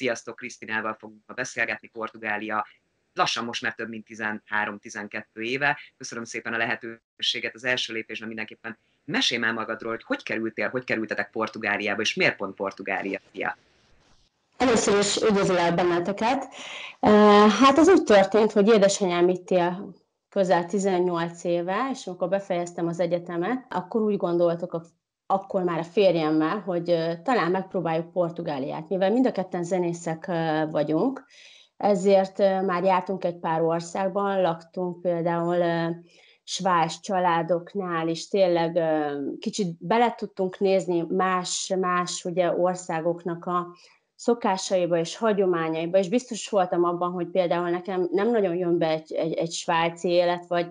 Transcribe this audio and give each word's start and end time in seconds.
Sziasztok, 0.00 0.36
Krisztinával 0.36 0.96
fogunk 0.98 1.22
ma 1.26 1.34
beszélgetni, 1.34 1.88
Portugália 1.88 2.66
lassan 3.12 3.44
most 3.44 3.62
már 3.62 3.74
több 3.74 3.88
mint 3.88 4.06
13-12 4.08 5.24
éve. 5.32 5.78
Köszönöm 5.96 6.24
szépen 6.24 6.52
a 6.52 6.56
lehetőséget. 6.56 7.54
Az 7.54 7.64
első 7.64 7.92
lépésben 7.92 8.28
mindenképpen 8.28 8.78
mesélj 9.04 9.40
már 9.40 9.52
magadról, 9.52 9.90
hogy 9.90 10.02
hogy 10.02 10.22
kerültél, 10.22 10.68
hogy 10.68 10.84
kerültetek 10.84 11.30
Portugáliába, 11.30 12.00
és 12.00 12.14
miért 12.14 12.36
pont 12.36 12.54
Portugália 12.54 13.20
fia? 13.32 13.56
Először 14.56 14.98
is 14.98 15.16
üdvözlök 15.16 15.74
benneteket. 15.74 16.54
Hát 17.60 17.78
az 17.78 17.88
úgy 17.88 18.02
történt, 18.02 18.52
hogy 18.52 18.68
édesanyám 18.68 19.28
itt 19.28 19.50
él 19.50 19.94
közel 20.28 20.66
18 20.66 21.44
éve, 21.44 21.88
és 21.92 22.06
amikor 22.06 22.28
befejeztem 22.28 22.86
az 22.86 23.00
egyetemet, 23.00 23.66
akkor 23.68 24.00
úgy 24.00 24.16
gondoltok 24.16 24.72
akkor 25.30 25.62
már 25.62 25.78
a 25.78 25.84
férjemmel, 25.84 26.58
hogy 26.58 26.96
talán 27.22 27.50
megpróbáljuk 27.50 28.12
Portugáliát. 28.12 28.88
Mivel 28.88 29.10
mind 29.12 29.26
a 29.26 29.32
ketten 29.32 29.64
zenészek 29.64 30.30
vagyunk, 30.70 31.24
ezért 31.76 32.38
már 32.38 32.84
jártunk 32.84 33.24
egy 33.24 33.38
pár 33.38 33.62
országban, 33.62 34.40
laktunk 34.40 35.00
például 35.00 35.64
svájc 36.42 37.00
családoknál, 37.00 38.08
és 38.08 38.28
tényleg 38.28 38.80
kicsit 39.38 39.76
bele 39.78 40.14
tudtunk 40.14 40.58
nézni 40.58 41.04
más-más 41.08 42.24
ugye 42.24 42.52
országoknak 42.52 43.44
a 43.44 43.66
szokásaiba 44.14 44.98
és 44.98 45.16
hagyományaiba, 45.16 45.98
és 45.98 46.08
biztos 46.08 46.48
voltam 46.48 46.84
abban, 46.84 47.10
hogy 47.10 47.28
például 47.28 47.70
nekem 47.70 48.08
nem 48.10 48.30
nagyon 48.30 48.54
jön 48.54 48.78
be 48.78 48.88
egy, 48.88 49.12
egy, 49.12 49.32
egy 49.32 49.52
svájci 49.52 50.08
élet, 50.08 50.46
vagy 50.46 50.66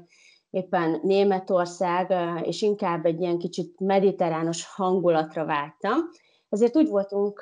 éppen 0.49 0.99
Németország, 1.03 2.13
és 2.43 2.61
inkább 2.61 3.05
egy 3.05 3.21
ilyen 3.21 3.37
kicsit 3.37 3.79
mediterrános 3.79 4.65
hangulatra 4.65 5.45
vágytam. 5.45 5.97
Ezért 6.49 6.75
úgy 6.75 6.87
voltunk 6.87 7.41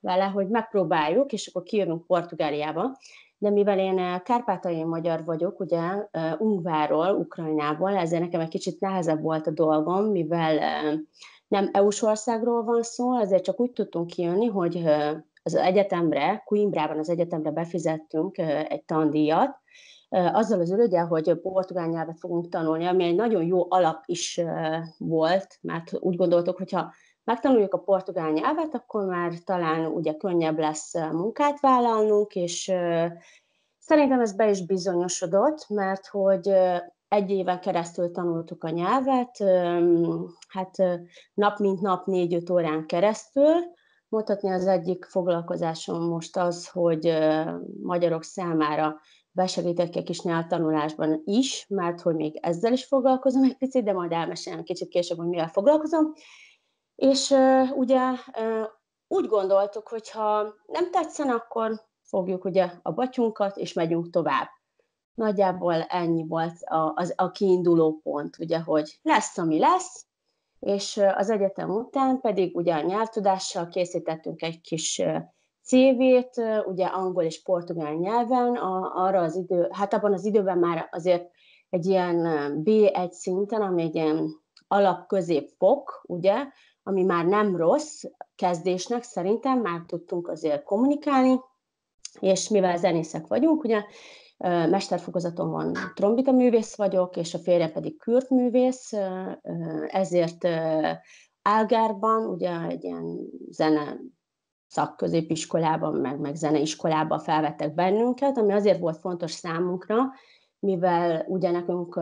vele, 0.00 0.24
hogy 0.24 0.48
megpróbáljuk, 0.48 1.32
és 1.32 1.46
akkor 1.46 1.62
kijövünk 1.62 2.06
Portugáliába. 2.06 2.98
De 3.38 3.50
mivel 3.50 3.78
én 3.78 4.22
kárpátai 4.22 4.84
magyar 4.84 5.24
vagyok, 5.24 5.60
ugye 5.60 5.80
Ungváról, 6.38 7.14
Ukrajnából, 7.14 7.96
ezért 7.96 8.22
nekem 8.22 8.40
egy 8.40 8.48
kicsit 8.48 8.80
nehezebb 8.80 9.22
volt 9.22 9.46
a 9.46 9.50
dolgom, 9.50 10.04
mivel 10.04 10.58
nem 11.48 11.68
EU-s 11.72 12.02
országról 12.02 12.64
van 12.64 12.82
szó, 12.82 13.18
ezért 13.18 13.44
csak 13.44 13.60
úgy 13.60 13.72
tudtunk 13.72 14.06
kijönni, 14.06 14.46
hogy 14.46 14.84
az 15.42 15.54
egyetemre, 15.54 16.42
Coimbrában 16.44 16.98
az 16.98 17.08
egyetemre 17.08 17.50
befizettünk 17.50 18.38
egy 18.68 18.84
tandíjat, 18.84 19.58
azzal 20.10 20.60
az 20.60 20.70
ürögyel, 20.70 21.06
hogy 21.06 21.40
portugál 21.40 21.88
nyelvet 21.88 22.18
fogunk 22.18 22.48
tanulni, 22.48 22.86
ami 22.86 23.04
egy 23.04 23.14
nagyon 23.14 23.44
jó 23.44 23.66
alap 23.68 24.02
is 24.06 24.40
volt, 24.98 25.58
mert 25.60 25.92
úgy 26.00 26.16
gondoltuk, 26.16 26.56
hogyha 26.56 26.92
megtanuljuk 27.24 27.74
a 27.74 27.78
portugál 27.78 28.30
nyelvet, 28.30 28.74
akkor 28.74 29.06
már 29.06 29.32
talán 29.44 29.86
ugye 29.86 30.14
könnyebb 30.14 30.58
lesz 30.58 30.94
munkát 30.94 31.60
vállalnunk, 31.60 32.34
és 32.34 32.72
szerintem 33.78 34.20
ez 34.20 34.32
be 34.32 34.50
is 34.50 34.66
bizonyosodott, 34.66 35.68
mert 35.68 36.06
hogy 36.06 36.52
egy 37.08 37.30
éven 37.30 37.60
keresztül 37.60 38.10
tanultuk 38.10 38.64
a 38.64 38.70
nyelvet, 38.70 39.38
hát 40.48 40.76
nap 41.34 41.58
mint 41.58 41.80
nap 41.80 42.06
négy-öt 42.06 42.50
órán 42.50 42.86
keresztül. 42.86 43.54
Mondhatni 44.08 44.50
az 44.50 44.66
egyik 44.66 45.04
foglalkozásom 45.04 46.02
most 46.08 46.36
az, 46.36 46.68
hogy 46.68 47.18
magyarok 47.82 48.22
számára 48.22 49.00
besegítek 49.32 49.96
egy 49.96 50.04
kis 50.04 50.20
nyelvtanulásban 50.20 51.22
is, 51.24 51.66
mert 51.68 52.00
hogy 52.00 52.14
még 52.14 52.38
ezzel 52.42 52.72
is 52.72 52.84
foglalkozom 52.84 53.42
egy 53.42 53.56
picit, 53.56 53.84
de 53.84 53.92
majd 53.92 54.12
elmesélem 54.12 54.62
kicsit 54.62 54.88
később, 54.88 55.18
hogy 55.18 55.28
mivel 55.28 55.48
foglalkozom. 55.48 56.12
És 56.94 57.30
uh, 57.30 57.76
ugye 57.76 58.10
uh, 58.10 58.66
úgy 59.08 59.26
gondoltuk, 59.26 59.88
hogy 59.88 60.10
ha 60.10 60.54
nem 60.66 60.90
tetszen, 60.90 61.28
akkor 61.28 61.88
fogjuk 62.02 62.44
ugye 62.44 62.70
a 62.82 62.92
batyunkat, 62.92 63.56
és 63.56 63.72
megyünk 63.72 64.10
tovább. 64.10 64.48
Nagyjából 65.14 65.82
ennyi 65.82 66.26
volt 66.26 66.62
a, 66.62 66.92
az, 66.94 67.12
a 67.16 67.30
kiinduló 67.30 68.00
pont, 68.02 68.38
ugye, 68.38 68.60
hogy 68.60 68.98
lesz, 69.02 69.38
ami 69.38 69.58
lesz, 69.58 70.06
és 70.58 71.00
az 71.14 71.30
egyetem 71.30 71.70
után 71.70 72.20
pedig 72.20 72.56
ugye 72.56 72.74
a 72.74 72.82
nyelvtudással 72.82 73.68
készítettünk 73.68 74.42
egy 74.42 74.60
kis 74.60 75.02
CV-t, 75.62 76.64
ugye 76.66 76.86
angol 76.86 77.22
és 77.22 77.42
portugál 77.42 77.94
nyelven, 77.94 78.56
a, 78.56 78.92
arra 79.04 79.20
az 79.20 79.36
idő, 79.36 79.68
hát 79.70 79.94
abban 79.94 80.12
az 80.12 80.24
időben 80.24 80.58
már 80.58 80.88
azért 80.90 81.30
egy 81.70 81.86
ilyen 81.86 82.16
B1 82.64 83.10
szinten, 83.10 83.62
ami 83.62 83.82
egy 83.82 83.94
ilyen 83.94 84.42
alap-középfok, 84.68 86.04
ugye, 86.06 86.46
ami 86.82 87.02
már 87.04 87.24
nem 87.24 87.56
rossz 87.56 88.02
kezdésnek, 88.34 89.02
szerintem 89.02 89.60
már 89.60 89.82
tudtunk 89.86 90.28
azért 90.28 90.62
kommunikálni, 90.62 91.40
és 92.20 92.48
mivel 92.48 92.76
zenészek 92.76 93.26
vagyunk, 93.26 93.64
ugye 93.64 93.84
mesterfokozaton 94.68 95.50
van 95.50 95.72
trombita 95.94 96.32
művész 96.32 96.76
vagyok, 96.76 97.16
és 97.16 97.34
a 97.34 97.38
férje 97.38 97.68
pedig 97.68 97.98
kürt 97.98 98.30
művész, 98.30 98.92
ezért 99.86 100.48
Álgárban, 101.42 102.26
ugye 102.26 102.60
egy 102.60 102.84
ilyen 102.84 103.18
zene 103.48 104.00
szakközépiskolában, 104.70 105.94
meg, 105.94 106.18
meg 106.18 106.34
zeneiskolában 106.34 107.18
felvettek 107.18 107.74
bennünket, 107.74 108.38
ami 108.38 108.52
azért 108.52 108.78
volt 108.78 108.96
fontos 108.96 109.32
számunkra, 109.32 109.96
mivel 110.58 111.24
ugye 111.28 111.50
nekünk 111.50 112.00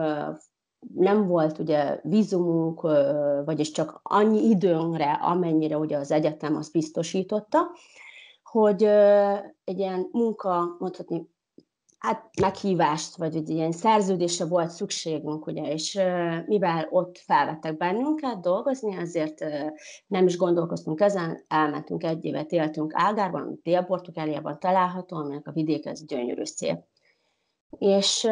nem 0.95 1.27
volt 1.27 1.59
ugye 1.59 1.99
vízumunk, 2.03 2.81
vagyis 3.45 3.71
csak 3.71 3.99
annyi 4.03 4.49
időnkre, 4.49 5.11
amennyire 5.11 5.77
ugye 5.77 5.97
az 5.97 6.11
egyetem 6.11 6.55
azt 6.55 6.71
biztosította, 6.71 7.59
hogy 8.43 8.83
egy 9.63 9.77
ilyen 9.77 10.09
munka, 10.11 10.75
mondhatni, 10.79 11.29
hát 11.99 12.29
meghívást, 12.41 13.15
vagy 13.15 13.35
egy 13.35 13.49
ilyen 13.49 13.71
szerződésre 13.71 14.45
volt 14.45 14.69
szükségünk, 14.69 15.47
ugye, 15.47 15.71
és 15.71 15.99
mivel 16.45 16.87
ott 16.89 17.17
felvettek 17.17 17.77
bennünket 17.77 18.41
dolgozni, 18.41 18.97
azért 18.97 19.45
nem 20.07 20.25
is 20.25 20.37
gondolkoztunk 20.37 21.01
ezen, 21.01 21.43
elmentünk 21.47 22.03
egy 22.03 22.25
évet, 22.25 22.51
éltünk 22.51 22.91
Ágárban, 22.95 23.59
Dél-Portugáliában 23.63 24.59
található, 24.59 25.17
aminek 25.17 25.47
a 25.47 25.51
vidék 25.51 25.85
ez 25.85 26.05
gyönyörű 26.05 26.43
szép. 26.43 26.77
És 27.77 28.27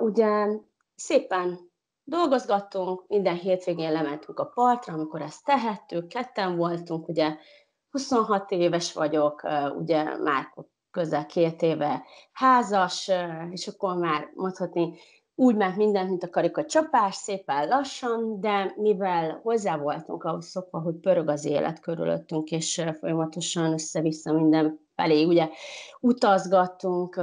ugye 0.00 0.46
szépen 0.94 1.58
dolgozgattunk, 2.04 3.04
minden 3.08 3.36
hétvégén 3.36 3.92
lementünk 3.92 4.38
a 4.38 4.50
partra, 4.54 4.92
amikor 4.92 5.22
ezt 5.22 5.44
tehettük, 5.44 6.08
ketten 6.08 6.56
voltunk, 6.56 7.08
ugye 7.08 7.36
26 7.90 8.50
éves 8.50 8.92
vagyok, 8.92 9.42
ugye 9.78 10.16
már 10.18 10.54
közel 10.90 11.26
két 11.26 11.62
éve 11.62 12.02
házas, 12.32 13.10
és 13.50 13.66
akkor 13.66 13.96
már 13.96 14.30
mondhatni, 14.34 14.98
úgy 15.40 15.56
ment 15.56 15.76
mindent, 15.76 16.08
mint 16.08 16.22
a 16.22 16.30
karika 16.30 16.64
csapás, 16.64 17.14
szépen 17.14 17.68
lassan, 17.68 18.40
de 18.40 18.74
mivel 18.76 19.40
hozzá 19.42 19.76
voltunk 19.76 20.24
ahhoz 20.24 20.46
szokva, 20.46 20.78
hogy 20.78 20.94
pörög 20.94 21.28
az 21.28 21.44
élet 21.44 21.80
körülöttünk, 21.80 22.50
és 22.50 22.84
folyamatosan 22.98 23.72
össze-vissza 23.72 24.32
minden 24.32 24.80
felé, 24.94 25.24
ugye 25.24 25.48
utazgattunk, 26.00 27.20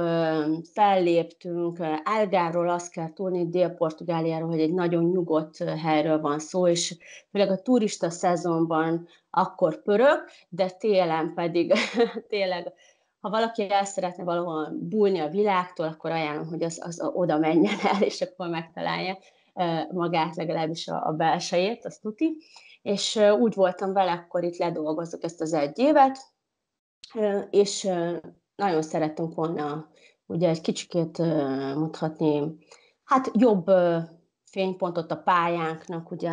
felléptünk, 0.72 1.78
Álgáról 2.04 2.68
azt 2.68 2.92
kell 2.92 3.12
tudni, 3.12 3.48
Dél-Portugáliáról, 3.48 4.48
hogy 4.48 4.60
egy 4.60 4.74
nagyon 4.74 5.04
nyugodt 5.04 5.58
helyről 5.58 6.20
van 6.20 6.38
szó, 6.38 6.68
és 6.68 6.96
főleg 7.30 7.50
a 7.50 7.62
turista 7.62 8.10
szezonban 8.10 9.08
akkor 9.30 9.82
pörög, 9.82 10.18
de 10.48 10.70
télen 10.70 11.34
pedig 11.34 11.72
tényleg 12.28 12.72
ha 13.20 13.30
valaki 13.30 13.70
el 13.70 13.84
szeretne 13.84 14.24
valahol 14.24 14.72
bújni 14.80 15.18
a 15.18 15.28
világtól, 15.28 15.86
akkor 15.86 16.10
ajánlom, 16.10 16.48
hogy 16.48 16.62
az, 16.62 16.80
az 16.84 17.00
oda 17.12 17.38
menjen 17.38 17.78
el, 17.82 18.02
és 18.02 18.20
akkor 18.20 18.48
megtalálja 18.48 19.18
magát, 19.92 20.36
legalábbis 20.36 20.88
a, 20.88 21.06
a 21.06 21.12
belsejét, 21.12 21.84
azt 21.84 22.00
tuti. 22.00 22.36
És 22.82 23.16
úgy 23.38 23.54
voltam 23.54 23.92
vele, 23.92 24.12
akkor 24.12 24.44
itt 24.44 24.56
ledolgozzuk 24.56 25.24
ezt 25.24 25.40
az 25.40 25.52
egy 25.52 25.78
évet, 25.78 26.18
és 27.50 27.88
nagyon 28.56 28.82
szerettünk 28.82 29.34
volna 29.34 29.88
ugye 30.26 30.48
egy 30.48 30.60
kicsikét 30.60 31.18
mondhatni, 31.74 32.56
hát 33.04 33.30
jobb 33.34 33.70
fénypontot 34.50 35.10
a 35.10 35.16
pályánknak 35.16 36.10
ugye 36.10 36.30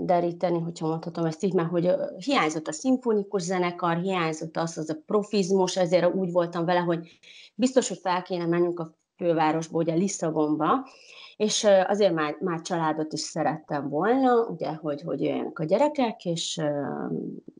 deríteni, 0.00 0.58
hogyha 0.58 0.86
mondhatom 0.86 1.24
ezt 1.24 1.44
így, 1.44 1.52
mert 1.52 1.68
hogy 1.68 1.90
hiányzott 2.16 2.66
a 2.68 2.72
szimfonikus 2.72 3.42
zenekar, 3.42 3.96
hiányzott 3.96 4.56
az, 4.56 4.78
az 4.78 4.90
a 4.90 5.02
profizmus, 5.06 5.76
ezért 5.76 6.14
úgy 6.14 6.32
voltam 6.32 6.64
vele, 6.64 6.80
hogy 6.80 7.18
biztos, 7.54 7.88
hogy 7.88 7.98
fel 7.98 8.22
kéne 8.22 8.46
mennünk 8.46 8.80
a 8.80 8.94
fővárosba, 9.16 9.78
ugye 9.78 9.94
Lisszabonba, 9.94 10.86
és 11.36 11.66
azért 11.86 12.14
már, 12.14 12.36
már 12.40 12.60
családot 12.60 13.12
is 13.12 13.20
szerettem 13.20 13.88
volna, 13.88 14.46
ugye, 14.46 14.74
hogy, 14.74 15.02
hogy 15.02 15.20
jöjjenek 15.20 15.58
a 15.58 15.64
gyerekek, 15.64 16.24
és 16.24 16.60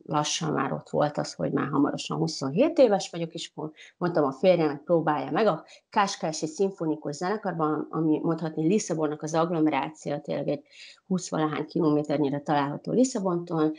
lassan 0.05 0.53
már 0.53 0.73
ott 0.73 0.89
volt 0.89 1.17
az, 1.17 1.33
hogy 1.33 1.51
már 1.51 1.67
hamarosan 1.67 2.17
27 2.17 2.77
éves 2.77 3.09
vagyok, 3.09 3.33
és 3.33 3.51
mondtam 3.97 4.23
a 4.23 4.31
férjemnek, 4.31 4.81
próbálja 4.83 5.31
meg 5.31 5.47
a 5.47 5.63
Káskási 5.89 6.47
Szimfonikus 6.47 7.15
Zenekarban, 7.15 7.87
ami 7.89 8.19
mondhatni 8.23 8.67
Lisszabonnak 8.67 9.21
az 9.21 9.33
agglomeráció, 9.33 10.17
tényleg 10.17 10.47
egy 10.47 10.63
20 11.07 11.29
valahány 11.29 11.65
kilométernyire 11.65 12.39
található 12.39 12.91
Lisszabontól. 12.91 13.71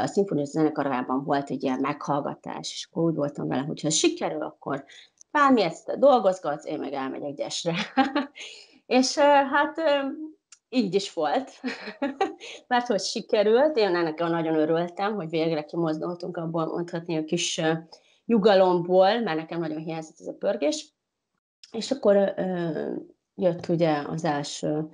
A 0.00 0.06
Szimfonikus 0.06 0.50
Zenekarában 0.50 1.24
volt 1.24 1.50
egy 1.50 1.62
ilyen 1.62 1.80
meghallgatás, 1.80 2.72
és 2.72 2.88
akkor 2.90 3.04
úgy 3.04 3.14
voltam 3.14 3.48
vele, 3.48 3.62
hogy 3.62 3.80
ha 3.80 3.90
sikerül, 3.90 4.42
akkor 4.42 4.84
bármilyet 5.30 5.84
te 5.84 5.96
dolgozgatsz, 5.96 6.64
én 6.64 6.78
meg 6.78 6.92
elmegyek 6.92 7.34
Gyesre. 7.34 7.74
és 8.86 9.18
hát 9.18 9.80
így 10.68 10.94
is 10.94 11.12
volt, 11.12 11.50
mert 12.68 12.86
hogy 12.86 13.00
sikerült, 13.00 13.76
én 13.76 13.96
ennek 13.96 14.18
nagyon 14.18 14.54
örültem, 14.54 15.14
hogy 15.14 15.28
végre 15.28 15.64
kimozdultunk 15.64 16.36
abból 16.36 16.66
mondhatni 16.66 17.16
a 17.16 17.24
kis 17.24 17.60
nyugalomból, 18.26 19.20
mert 19.20 19.36
nekem 19.36 19.60
nagyon 19.60 19.78
hiányzott 19.78 20.20
ez 20.20 20.26
a 20.26 20.36
pörgés. 20.38 20.92
És 21.72 21.90
akkor 21.90 22.34
jött 23.34 23.68
ugye 23.68 24.02
az 24.06 24.24
első 24.24 24.88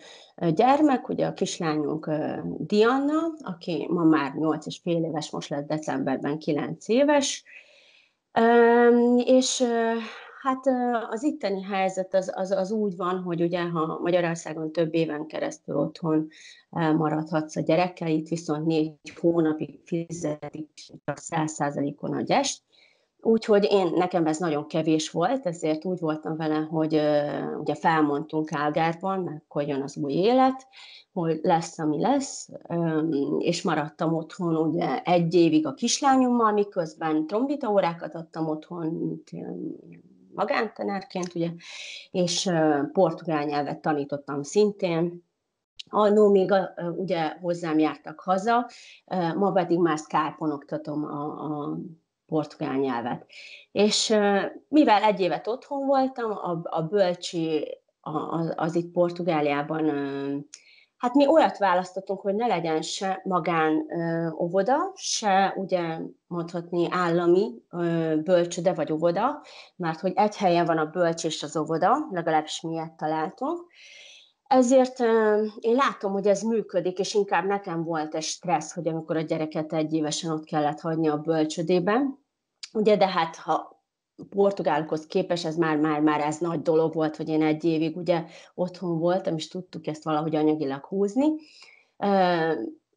gyermek, 0.48 1.08
ugye 1.08 1.26
a 1.26 1.32
kislányunk 1.32 2.10
Diana, 2.58 3.32
aki 3.42 3.87
ma 3.90 4.02
már 4.02 4.34
8 4.34 4.66
és 4.66 4.81
fél 4.82 5.04
éves, 5.04 5.31
most 5.31 5.48
lett 5.48 5.66
decemberben 5.66 6.38
9 6.38 6.88
éves, 6.88 7.44
és 9.25 9.64
Hát 10.42 10.66
az 11.10 11.22
itteni 11.22 11.62
helyzet 11.62 12.14
az, 12.14 12.32
az, 12.34 12.50
az 12.50 12.70
úgy 12.70 12.96
van, 12.96 13.22
hogy 13.22 13.42
ugye, 13.42 13.62
ha 13.62 13.98
Magyarországon 14.02 14.72
több 14.72 14.94
éven 14.94 15.26
keresztül 15.26 15.76
otthon 15.76 16.28
maradhatsz 16.70 17.56
a 17.56 17.60
gyerekeit, 17.60 18.28
viszont 18.28 18.66
négy 18.66 18.92
hónapig 19.20 19.81
fizetik 19.84 20.69
csak 21.04 21.19
száz 21.19 21.52
százalékon 21.52 22.14
a 22.14 22.20
gyest, 22.20 22.62
Úgyhogy 23.22 23.66
én, 23.70 23.92
nekem 23.94 24.26
ez 24.26 24.38
nagyon 24.38 24.66
kevés 24.66 25.10
volt, 25.10 25.46
ezért 25.46 25.84
úgy 25.84 25.98
voltam 25.98 26.37
vele, 26.37 26.56
hogy 26.56 26.94
uh, 26.94 27.60
ugye 27.60 27.75
felmondtunk 27.75 28.52
Álgárban, 28.52 29.20
mert 29.20 29.42
akkor 29.42 29.62
jön 29.62 29.82
az 29.82 29.96
új 29.96 30.12
élet, 30.12 30.66
hogy 31.12 31.40
lesz, 31.42 31.78
ami 31.78 32.00
lesz, 32.00 32.48
um, 32.69 33.38
és 33.38 33.62
maradtam 33.62 34.14
otthon 34.14 34.56
ugye 34.56 35.02
egy 35.02 35.34
évig 35.34 35.66
a 35.66 35.75
kislányommal, 35.75 36.52
miközben 36.52 37.26
trombita 37.26 37.70
órákat 37.70 38.14
adtam 38.14 38.48
otthon, 38.48 38.87
mint 38.87 39.31
magántanárként, 40.34 41.34
ugye, 41.34 41.50
és 42.10 42.50
portugál 42.92 43.44
nyelvet 43.44 43.80
tanítottam 43.80 44.42
szintén, 44.42 45.28
Annó 45.92 46.30
még 46.30 46.52
ugye 46.96 47.28
hozzám 47.40 47.78
jártak 47.78 48.20
haza, 48.20 48.68
ma 49.34 49.52
pedig 49.52 49.78
már 49.78 49.98
Skype-on 49.98 50.52
oktatom 50.52 51.04
a, 51.04 51.22
a 51.22 51.78
portugál 52.26 52.76
nyelvet. 52.76 53.26
És 53.72 54.16
mivel 54.68 55.02
egy 55.02 55.20
évet 55.20 55.46
otthon 55.46 55.86
voltam, 55.86 56.30
a, 56.30 56.60
a 56.62 56.82
bölcsi 56.82 57.78
az, 58.00 58.52
az 58.56 58.74
itt 58.74 58.92
Portugáliában 58.92 59.84
Hát 61.00 61.14
mi 61.14 61.26
olyat 61.26 61.58
választottunk, 61.58 62.20
hogy 62.20 62.35
ne 62.35 62.47
legyen 62.47 62.82
se 62.82 63.20
magán 63.25 63.87
óvoda, 64.38 64.93
se 64.94 65.55
ugye 65.56 65.99
mondhatni 66.26 66.88
állami 66.91 67.62
bölcsöde 68.25 68.73
vagy 68.75 68.93
óvoda, 68.93 69.43
mert 69.76 70.00
hogy 70.00 70.12
egy 70.14 70.37
helyen 70.37 70.64
van 70.64 70.79
a 70.79 70.85
bölcs 70.85 71.25
és 71.25 71.43
az 71.43 71.56
óvoda, 71.56 72.08
legalábbis 72.11 72.61
mi 72.61 72.73
ilyet 72.73 72.93
találtunk. 72.93 73.67
Ezért 74.47 75.00
én 75.61 75.75
látom, 75.75 76.12
hogy 76.12 76.26
ez 76.26 76.43
működik, 76.43 76.99
és 76.99 77.14
inkább 77.14 77.47
nekem 77.47 77.85
volt 77.85 78.14
egy 78.14 78.23
stressz, 78.23 78.73
hogy 78.73 78.88
amikor 78.88 79.17
a 79.17 79.20
gyereket 79.20 79.73
egy 79.73 79.93
évesen 79.93 80.31
ott 80.31 80.44
kellett 80.44 80.81
hagyni 80.81 81.08
a 81.08 81.17
bölcsödében, 81.19 82.19
ugye, 82.73 82.97
de 82.97 83.06
hát 83.06 83.37
ha 83.37 83.79
portugálokhoz 84.25 85.06
képes, 85.06 85.44
ez 85.44 85.56
már, 85.56 85.76
már, 85.76 86.00
már 86.00 86.20
ez 86.20 86.38
nagy 86.38 86.62
dolog 86.62 86.94
volt, 86.94 87.17
hogy 87.17 87.28
én 87.28 87.43
egy 87.43 87.64
évig 87.64 87.96
ugye 87.96 88.25
otthon 88.55 88.99
voltam, 88.99 89.37
és 89.37 89.49
tudtuk 89.49 89.87
ezt 89.87 90.05
valahogy 90.05 90.34
anyagilag 90.34 90.84
húzni. 90.84 91.28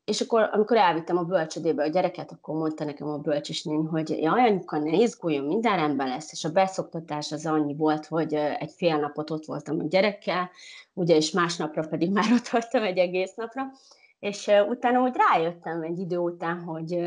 És 0.05 0.21
akkor, 0.21 0.49
amikor 0.51 0.77
elvittem 0.77 1.17
a 1.17 1.23
bölcsödébe 1.23 1.83
a 1.83 1.87
gyereket, 1.87 2.31
akkor 2.31 2.55
mondta 2.55 2.83
nekem 2.83 3.07
a 3.07 3.17
bölcsisnéni, 3.17 3.85
hogy 3.85 4.09
jaj, 4.09 4.41
anyuka, 4.41 4.77
ne 4.79 4.97
izguljon, 4.97 5.45
minden 5.45 5.75
rendben 5.75 6.07
lesz, 6.07 6.31
és 6.31 6.43
a 6.43 6.51
beszoktatás 6.51 7.31
az 7.31 7.45
annyi 7.45 7.75
volt, 7.75 8.05
hogy 8.05 8.33
egy 8.33 8.71
fél 8.71 8.97
napot 8.97 9.29
ott 9.29 9.45
voltam 9.45 9.79
a 9.79 9.83
gyerekkel, 9.83 10.49
ugye, 10.93 11.15
és 11.15 11.31
másnapra 11.31 11.87
pedig 11.87 12.11
már 12.17 12.31
ott 12.33 12.47
voltam 12.47 12.83
egy 12.83 12.97
egész 12.97 13.33
napra, 13.35 13.71
és 14.19 14.51
utána 14.69 15.01
úgy 15.01 15.15
rájöttem 15.15 15.81
egy 15.81 15.99
idő 15.99 16.17
után, 16.17 16.61
hogy 16.61 16.97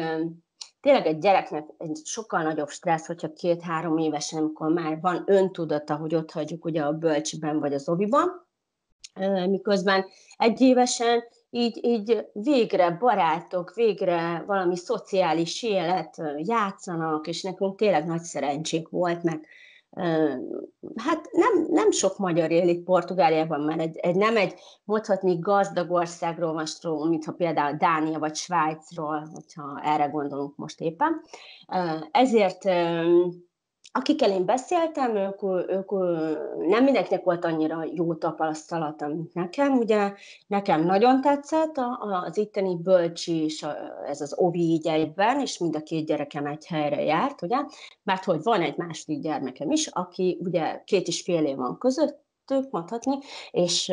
tényleg 0.87 1.06
egy 1.06 1.19
gyereknek 1.19 1.65
egy 1.79 2.00
sokkal 2.05 2.43
nagyobb 2.43 2.69
stressz, 2.69 3.06
hogyha 3.06 3.33
két-három 3.33 3.99
évesen, 3.99 4.38
amikor 4.38 4.73
már 4.73 5.00
van 5.00 5.23
öntudata, 5.27 5.97
hogy 5.97 6.15
ott 6.15 6.31
hagyjuk 6.31 6.65
ugye 6.65 6.83
a 6.83 6.93
bölcsiben 6.93 7.61
vagy 7.61 7.73
az 7.75 7.88
oviban, 7.88 8.47
miközben 9.49 10.05
egy 10.37 10.61
évesen 10.61 11.25
így, 11.50 11.85
így 11.85 12.27
végre 12.33 12.91
barátok, 12.91 13.75
végre 13.75 14.44
valami 14.47 14.77
szociális 14.77 15.62
élet 15.62 16.23
játszanak, 16.37 17.27
és 17.27 17.43
nekünk 17.43 17.77
tényleg 17.77 18.06
nagy 18.06 18.23
szerencsék 18.23 18.88
volt, 18.88 19.23
meg 19.23 19.47
hát 20.97 21.29
nem, 21.33 21.67
nem 21.69 21.91
sok 21.91 22.19
magyar 22.19 22.50
él 22.50 22.69
itt 22.69 22.85
Portugáliában, 22.85 23.61
mert 23.61 23.81
egy, 23.81 23.97
egy, 23.97 24.17
nem 24.17 24.37
egy 24.37 24.55
mondhatni 24.85 25.38
gazdag 25.38 25.91
országról 25.91 26.53
van 26.53 26.67
szó, 26.67 27.05
mintha 27.05 27.33
például 27.33 27.77
Dánia 27.77 28.19
vagy 28.19 28.35
Svájcról, 28.35 29.29
hogyha 29.33 29.81
erre 29.85 30.06
gondolunk 30.06 30.56
most 30.56 30.81
éppen. 30.81 31.23
Ezért 32.11 32.65
akikkel 33.97 34.31
én 34.31 34.45
beszéltem, 34.45 35.17
ők, 35.17 35.43
ők 35.69 35.91
nem 36.69 36.85
mindenkinek 36.85 37.25
volt 37.25 37.45
annyira 37.45 37.85
jó 37.95 38.15
tapasztalata, 38.15 39.07
mint 39.07 39.35
nekem. 39.35 39.73
Ugye 39.79 40.13
nekem 40.47 40.85
nagyon 40.85 41.21
tetszett 41.21 41.75
az 42.25 42.37
itteni 42.37 42.77
bölcsi 42.83 43.45
és 43.45 43.67
ez 44.07 44.21
az 44.21 44.35
ovi 44.37 44.61
így 44.61 44.87
egyben, 44.87 45.41
és 45.41 45.59
mind 45.59 45.77
a 45.77 45.83
két 45.83 46.07
gyerekem 46.07 46.47
egy 46.47 46.67
helyre 46.67 47.03
járt, 47.03 47.43
ugye? 47.43 47.57
Mert 48.03 48.25
hogy 48.25 48.43
van 48.43 48.61
egy 48.61 48.77
második 48.77 49.21
gyermekem 49.21 49.71
is, 49.71 49.87
aki 49.87 50.39
ugye 50.41 50.83
két 50.85 51.07
és 51.07 51.23
fél 51.23 51.45
év 51.45 51.57
van 51.57 51.79
között, 51.79 52.25
közöttük, 52.47 52.71
mondhatni, 52.71 53.19
és 53.51 53.89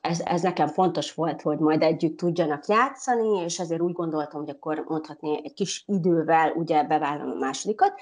ez, 0.00 0.20
ez 0.24 0.42
nekem 0.42 0.66
fontos 0.66 1.14
volt, 1.14 1.42
hogy 1.42 1.58
majd 1.58 1.82
együtt 1.82 2.16
tudjanak 2.16 2.66
játszani, 2.66 3.38
és 3.44 3.58
ezért 3.58 3.80
úgy 3.80 3.92
gondoltam, 3.92 4.40
hogy 4.40 4.50
akkor 4.50 4.84
mondhatni 4.88 5.40
egy 5.44 5.52
kis 5.52 5.84
idővel 5.86 6.52
ugye 6.52 6.84
bevállalom 6.84 7.30
a 7.30 7.38
másodikat. 7.38 7.92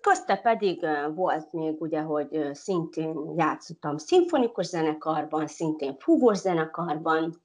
Közte 0.00 0.36
pedig 0.36 0.86
volt 1.14 1.52
még 1.52 1.80
ugye, 1.80 2.00
hogy 2.00 2.50
szintén 2.52 3.32
játszottam 3.36 3.96
szimfonikus 3.96 4.66
zenekarban, 4.66 5.46
szintén 5.46 5.96
fúvós 5.98 6.38
zenekarban, 6.38 7.42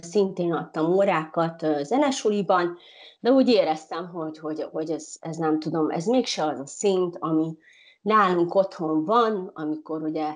szintén 0.00 0.52
adtam 0.52 0.92
órákat 0.92 1.66
zenesuliban, 1.82 2.78
de 3.20 3.30
úgy 3.30 3.48
éreztem, 3.48 4.08
hogy, 4.08 4.38
hogy, 4.38 4.62
hogy 4.72 4.90
ez, 4.90 5.16
ez 5.20 5.36
nem 5.36 5.58
tudom, 5.58 5.90
ez 5.90 6.06
mégse 6.06 6.44
az 6.44 6.58
a 6.58 6.66
szint, 6.66 7.16
ami, 7.20 7.56
nálunk 8.06 8.54
otthon 8.54 9.04
van, 9.04 9.50
amikor 9.54 10.02
ugye 10.02 10.34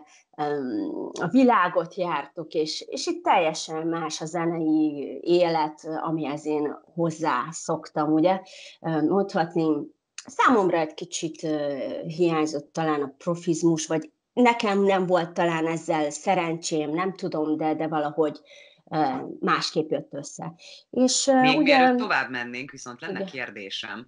a 1.21 1.29
világot 1.31 1.95
jártuk, 1.95 2.53
és, 2.55 2.85
és 2.89 3.07
itt 3.07 3.25
teljesen 3.25 3.87
más 3.87 4.21
a 4.21 4.25
zenei 4.25 5.19
élet, 5.23 5.89
amihez 6.03 6.47
én 6.47 6.77
hozzá 6.95 7.47
szoktam, 7.50 8.12
ugye, 8.12 8.41
mondhatni. 8.81 9.67
Számomra 10.27 10.79
egy 10.79 10.95
kicsit 10.95 11.47
hiányzott 12.07 12.73
talán 12.73 13.03
a 13.03 13.15
profizmus, 13.19 13.87
vagy 13.87 14.11
nekem 14.33 14.83
nem 14.83 15.07
volt 15.07 15.33
talán 15.33 15.67
ezzel 15.67 16.11
szerencsém, 16.11 16.91
nem 16.91 17.15
tudom, 17.15 17.57
de, 17.57 17.75
de 17.75 17.89
valahogy 17.89 18.41
másképp 19.41 19.91
jött 19.91 20.15
össze. 20.15 20.55
És, 20.91 21.27
Még 21.41 21.59
ugye, 21.59 21.79
mielőtt 21.79 21.99
tovább 21.99 22.31
mennénk, 22.31 22.71
viszont 22.71 23.00
lenne 23.00 23.21
ugye, 23.21 23.31
kérdésem, 23.31 24.07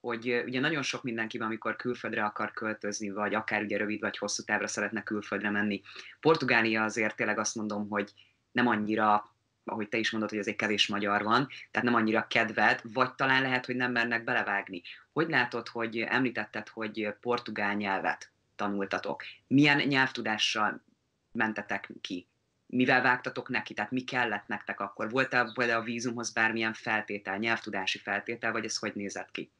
hogy 0.00 0.42
ugye 0.46 0.60
nagyon 0.60 0.82
sok 0.82 1.02
mindenki 1.02 1.38
van, 1.38 1.46
amikor 1.46 1.76
külföldre 1.76 2.24
akar 2.24 2.52
költözni, 2.52 3.10
vagy 3.10 3.34
akár 3.34 3.62
ugye 3.62 3.76
rövid 3.76 4.00
vagy 4.00 4.18
hosszú 4.18 4.42
távra 4.42 4.66
szeretne 4.66 5.02
külföldre 5.02 5.50
menni. 5.50 5.82
Portugália 6.20 6.84
azért 6.84 7.16
tényleg 7.16 7.38
azt 7.38 7.54
mondom, 7.54 7.88
hogy 7.88 8.12
nem 8.52 8.66
annyira 8.66 9.36
ahogy 9.68 9.88
te 9.88 9.98
is 9.98 10.10
mondod, 10.10 10.30
hogy 10.30 10.38
azért 10.38 10.56
kevés 10.56 10.86
magyar 10.86 11.22
van, 11.22 11.48
tehát 11.70 11.88
nem 11.88 11.94
annyira 11.94 12.26
kedved, 12.26 12.80
vagy 12.92 13.14
talán 13.14 13.42
lehet, 13.42 13.66
hogy 13.66 13.76
nem 13.76 13.92
mernek 13.92 14.24
belevágni. 14.24 14.82
Hogy 15.12 15.28
látod, 15.28 15.68
hogy 15.68 15.98
említetted, 15.98 16.68
hogy 16.68 17.14
portugál 17.20 17.74
nyelvet 17.74 18.30
tanultatok? 18.56 19.22
Milyen 19.46 19.76
nyelvtudással 19.76 20.84
mentetek 21.32 21.90
ki? 22.00 22.26
Mivel 22.66 23.02
vágtatok 23.02 23.48
neki? 23.48 23.74
Tehát 23.74 23.90
mi 23.90 24.04
kellett 24.04 24.46
nektek 24.46 24.80
akkor? 24.80 25.10
Volt-e 25.10 25.40
a 25.76 25.82
vízumhoz 25.82 26.32
bármilyen 26.32 26.72
feltétel, 26.72 27.38
nyelvtudási 27.38 27.98
feltétel, 27.98 28.52
vagy 28.52 28.64
ez 28.64 28.76
hogy 28.76 28.94
nézett 28.94 29.30
ki? 29.30 29.50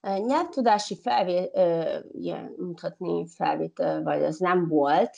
Nyelvtudási 0.00 1.00
felvé, 1.02 1.50
ilyen, 2.12 2.54
mutatni 2.58 3.26
felvétel, 3.28 4.02
vagy 4.02 4.22
az 4.22 4.38
nem 4.38 4.68
volt, 4.68 5.16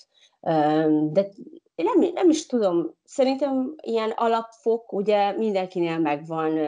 de 1.11 1.29
nem, 1.75 2.13
nem 2.15 2.29
is 2.31 2.47
tudom, 2.47 2.95
szerintem 3.05 3.75
ilyen 3.83 4.11
alapfok 4.11 4.93
ugye 4.93 5.33
mindenkinél 5.33 5.99
megvan 5.99 6.59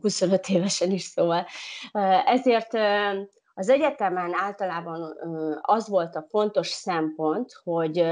25 0.00 0.48
évesen 0.48 0.90
is, 0.90 1.02
szóval. 1.02 1.46
Ezért 2.24 2.72
az 3.54 3.68
egyetemen 3.68 4.34
általában 4.34 5.16
az 5.60 5.88
volt 5.88 6.16
a 6.16 6.26
fontos 6.28 6.68
szempont, 6.68 7.52
hogy 7.64 8.04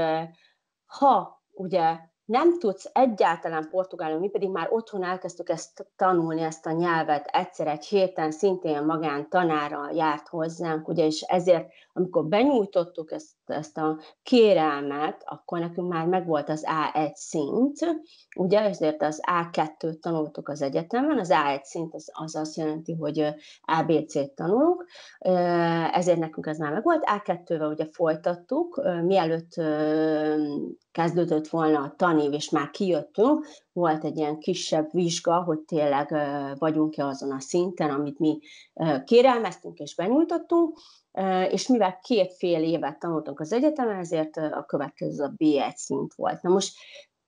ha 0.85 1.43
ugye 1.51 1.97
nem 2.25 2.59
tudsz 2.59 2.89
egyáltalán 2.93 3.69
portugálul, 3.69 4.19
mi 4.19 4.29
pedig 4.29 4.49
már 4.49 4.67
otthon 4.71 5.03
elkezdtük 5.03 5.49
ezt 5.49 5.87
tanulni, 5.95 6.41
ezt 6.41 6.65
a 6.65 6.71
nyelvet, 6.71 7.25
egyszer 7.25 7.67
egy 7.67 7.85
héten 7.85 8.31
szintén 8.31 8.83
magán 8.83 9.29
tanára 9.29 9.91
járt 9.93 10.27
hozzánk, 10.27 10.87
ugye, 10.87 11.05
és 11.05 11.21
ezért, 11.21 11.71
amikor 11.93 12.25
benyújtottuk 12.25 13.11
ezt, 13.11 13.34
ezt 13.49 13.77
a 13.77 13.99
kérelmet, 14.23 15.21
akkor 15.25 15.59
nekünk 15.59 15.91
már 15.91 16.05
megvolt 16.05 16.49
az 16.49 16.65
A1 16.67 17.13
szint, 17.13 17.77
ugye, 18.35 18.59
ezért 18.59 19.01
az 19.01 19.21
A2-t 19.31 19.99
tanultuk 19.99 20.49
az 20.49 20.61
egyetemen, 20.61 21.19
az 21.19 21.29
A1 21.31 21.63
szint 21.63 21.93
az, 21.93 22.09
az 22.13 22.35
azt 22.35 22.55
jelenti, 22.55 22.93
hogy 22.93 23.33
ABC-t 23.61 24.35
tanulunk, 24.35 24.85
ezért 25.91 26.19
nekünk 26.19 26.45
ez 26.45 26.57
már 26.57 26.71
megvolt, 26.71 27.03
A2-vel 27.25 27.71
ugye 27.71 27.85
folytattuk, 27.91 28.81
mielőtt 29.03 29.53
kezdődött 30.91 31.47
volna 31.47 31.79
a 31.79 31.93
tanév, 31.97 32.33
és 32.33 32.49
már 32.49 32.69
kijöttünk, 32.69 33.45
volt 33.75 34.03
egy 34.03 34.17
ilyen 34.17 34.39
kisebb 34.39 34.91
vizsga, 34.91 35.43
hogy 35.43 35.59
tényleg 35.59 36.15
vagyunk-e 36.57 37.05
azon 37.05 37.31
a 37.31 37.39
szinten, 37.39 37.89
amit 37.89 38.19
mi 38.19 38.39
kérelmeztünk 39.05 39.79
és 39.79 39.95
benyújtottunk, 39.95 40.77
és 41.49 41.67
mivel 41.67 41.99
két 41.99 42.33
fél 42.33 42.63
évet 42.63 42.99
tanultunk 42.99 43.39
az 43.39 43.53
egyetemen, 43.53 43.95
ezért 43.95 44.37
a 44.37 44.63
következő 44.67 45.23
a 45.23 45.33
B1 45.37 45.75
szint 45.75 46.13
volt. 46.13 46.41
Na 46.41 46.49
most 46.49 46.77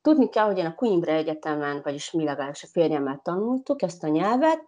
tudni 0.02 0.30
kell, 0.30 0.46
hogy 0.46 0.58
én 0.58 0.66
a 0.66 0.76
Coimbra 0.76 1.12
Egyetemen, 1.12 1.82
vagyis 1.84 2.12
mi 2.12 2.24
legalábbis 2.24 2.64
a 2.64 2.68
férjemmel 2.72 3.20
tanultuk 3.24 3.82
ezt 3.82 4.04
a 4.04 4.08
nyelvet, 4.08 4.64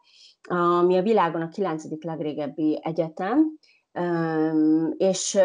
ami 0.49 0.97
a 0.97 1.01
világon 1.01 1.41
a 1.41 1.49
kilencedik 1.49 2.03
legrégebbi 2.03 2.79
egyetem, 2.83 3.57
és 4.97 5.39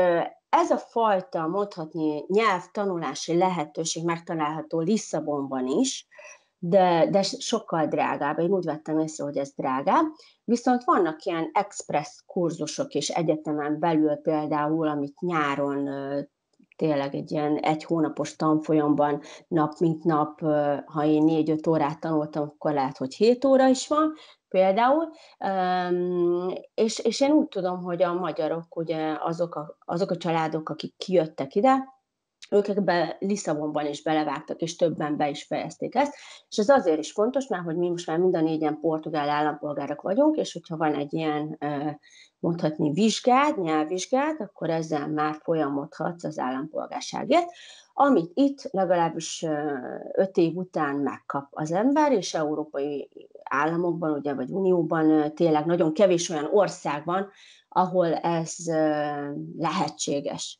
ez 0.54 0.70
a 0.70 0.78
fajta, 0.78 1.46
mondhatni, 1.46 2.24
nyelvtanulási 2.26 3.36
lehetőség 3.36 4.04
megtalálható 4.04 4.80
Lisszabonban 4.80 5.66
is, 5.66 6.06
de, 6.58 7.08
de 7.10 7.22
sokkal 7.22 7.86
drágább. 7.86 8.38
Én 8.38 8.50
úgy 8.50 8.64
vettem 8.64 8.98
észre, 8.98 9.24
hogy 9.24 9.36
ez 9.36 9.52
drágább. 9.56 10.04
Viszont 10.44 10.84
vannak 10.84 11.24
ilyen 11.24 11.50
express 11.52 12.22
kurzusok 12.26 12.94
is 12.94 13.08
egyetemen 13.08 13.78
belül 13.78 14.14
például, 14.14 14.88
amit 14.88 15.20
nyáron 15.20 15.88
tényleg 16.76 17.14
egy 17.14 17.30
ilyen 17.30 17.56
egy 17.56 17.84
hónapos 17.84 18.36
tanfolyamban 18.36 19.20
nap 19.48 19.78
mint 19.78 20.04
nap, 20.04 20.40
ha 20.84 21.04
én 21.04 21.24
négy-öt 21.24 21.66
órát 21.66 22.00
tanultam, 22.00 22.42
akkor 22.42 22.72
lehet, 22.72 22.96
hogy 22.96 23.14
hét 23.14 23.44
óra 23.44 23.68
is 23.68 23.88
van, 23.88 24.12
például, 24.54 25.10
és, 26.74 26.98
és 26.98 27.20
én 27.20 27.30
úgy 27.30 27.48
tudom, 27.48 27.82
hogy 27.82 28.02
a 28.02 28.12
magyarok, 28.12 28.76
ugye 28.76 29.16
azok 29.20 29.54
a, 29.54 29.76
azok 29.84 30.10
a 30.10 30.16
családok, 30.16 30.68
akik 30.68 30.96
kijöttek 30.96 31.54
ide, 31.54 31.92
ők 32.50 32.68
ebbe 32.68 33.16
Lisszabonban 33.20 33.86
is 33.86 34.02
belevágtak, 34.02 34.60
és 34.60 34.76
többen 34.76 35.16
be 35.16 35.28
is 35.28 35.44
fejezték 35.44 35.94
ezt, 35.94 36.14
és 36.48 36.56
ez 36.56 36.68
azért 36.68 36.98
is 36.98 37.12
fontos, 37.12 37.46
mert 37.46 37.64
hogy 37.64 37.76
mi 37.76 37.88
most 37.88 38.06
már 38.06 38.18
mind 38.18 38.36
a 38.36 38.40
négyen 38.40 38.80
portugál 38.80 39.28
állampolgárok 39.28 40.02
vagyunk, 40.02 40.36
és 40.36 40.52
hogyha 40.52 40.76
van 40.76 40.94
egy 40.94 41.12
ilyen 41.12 41.58
mondhatni 42.38 42.92
vizsgád, 42.92 43.60
nyelvvizsgád, 43.60 44.40
akkor 44.40 44.70
ezzel 44.70 45.08
már 45.08 45.36
folyamodhatsz 45.42 46.24
az 46.24 46.38
állampolgárságért, 46.38 47.48
amit 47.92 48.30
itt 48.34 48.68
legalábbis 48.70 49.46
öt 50.12 50.36
év 50.36 50.56
után 50.56 50.96
megkap 50.96 51.46
az 51.50 51.72
ember, 51.72 52.12
és 52.12 52.34
európai 52.34 53.08
államokban, 53.54 54.10
ugye, 54.10 54.34
vagy 54.34 54.50
unióban 54.50 55.34
tényleg 55.34 55.66
nagyon 55.66 55.94
kevés 55.94 56.28
olyan 56.28 56.48
ország 56.52 57.04
van, 57.04 57.30
ahol 57.68 58.14
ez 58.14 58.54
lehetséges. 59.56 60.58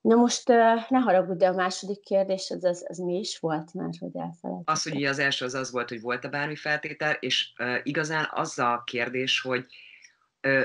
Na 0.00 0.14
most 0.14 0.48
ne 0.88 0.98
haragudj, 0.98 1.38
de 1.38 1.48
a 1.48 1.54
második 1.54 2.00
kérdés 2.00 2.50
az, 2.50 2.64
az, 2.64 2.86
az 2.88 2.98
mi 2.98 3.18
is 3.18 3.38
volt 3.38 3.74
már, 3.74 3.90
hogy 3.98 4.16
elfelejtettem. 4.16 4.74
Az, 4.74 4.82
hogy 4.82 5.04
az 5.04 5.18
első 5.18 5.44
az 5.44 5.54
az 5.54 5.70
volt, 5.70 5.88
hogy 5.88 6.00
volt-e 6.00 6.28
bármi 6.28 6.56
feltétel, 6.56 7.12
és 7.12 7.52
uh, 7.58 7.76
igazán 7.82 8.28
az 8.30 8.58
a 8.58 8.82
kérdés, 8.86 9.40
hogy 9.40 9.66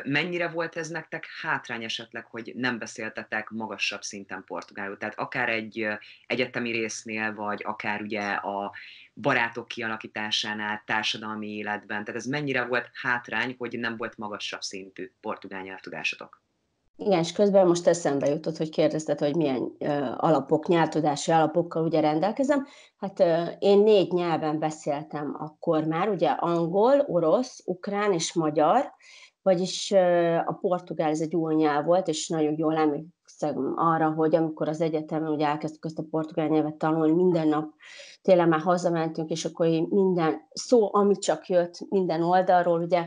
Mennyire 0.04 0.48
volt 0.48 0.76
ez 0.76 0.88
nektek 0.90 1.26
hátrány 1.42 1.84
esetleg, 1.84 2.26
hogy 2.26 2.52
nem 2.56 2.78
beszéltetek 2.78 3.50
magasabb 3.50 4.02
szinten 4.02 4.44
portugálul? 4.48 4.98
Tehát 4.98 5.20
akár 5.20 5.50
egy 5.50 5.88
egyetemi 6.28 6.72
résznél, 6.72 7.34
vagy 7.34 7.62
akár 7.66 8.02
ugye 8.02 8.32
a 8.32 8.72
barátok 9.16 9.68
kialakításánál, 9.68 10.84
társadalmi 10.86 11.48
életben. 11.48 12.04
Tehát 12.04 12.20
ez 12.22 12.26
mennyire 12.26 12.66
volt 12.66 12.90
hátrány, 12.94 13.56
hogy 13.58 13.80
nem 13.80 13.98
volt 13.98 14.18
magasabb 14.18 14.62
szintű 14.62 15.12
portugál 15.22 15.62
nyelvtudásotok? 15.62 16.42
Igen, 16.96 17.20
és 17.20 17.32
közben 17.32 17.68
most 17.68 17.88
eszembe 17.88 18.28
jutott, 18.28 18.58
hogy 18.58 18.70
kérdezted, 18.70 19.20
hogy 19.20 19.36
milyen 19.36 19.76
alapok, 20.18 20.68
nyelvtudási 20.68 21.32
alapokkal 21.32 21.84
ugye 21.84 22.00
rendelkezem. 22.00 22.68
Hát 22.98 23.20
én 23.60 23.80
négy 23.80 24.12
nyelven 24.12 24.60
beszéltem 24.60 25.36
akkor 25.40 25.84
már, 25.84 26.10
ugye 26.10 26.30
angol, 26.30 27.00
orosz, 27.00 27.62
ukrán 27.66 28.14
és 28.14 28.34
magyar, 28.34 28.94
vagyis 29.42 29.92
a 30.46 30.58
portugál 30.62 31.10
ez 31.10 31.22
egy 31.22 31.36
új 31.36 31.56
nyelv 31.56 31.86
volt, 31.86 32.08
és 32.08 32.28
nagyon 32.28 32.54
jól 32.58 32.78
emlékszem 32.78 33.74
arra, 33.76 34.10
hogy 34.10 34.36
amikor 34.36 34.68
az 34.68 34.82
egyetemen 34.82 35.32
ugye 35.32 35.46
elkezdtük 35.46 35.86
ezt 35.86 36.00
a 36.00 36.06
portugál 36.10 36.48
nyelvet 36.48 36.76
tanulni, 36.76 37.12
minden 37.12 37.48
nap 37.48 37.74
tényleg 38.22 38.48
már 38.48 38.60
hazamentünk, 38.60 39.30
és 39.30 39.46
akkor 39.46 39.68
minden 39.90 40.48
szó, 40.54 40.94
ami 40.94 41.18
csak 41.18 41.48
jött 41.48 41.78
minden 41.90 42.24
oldalról, 42.24 42.82
ugye 42.82 43.06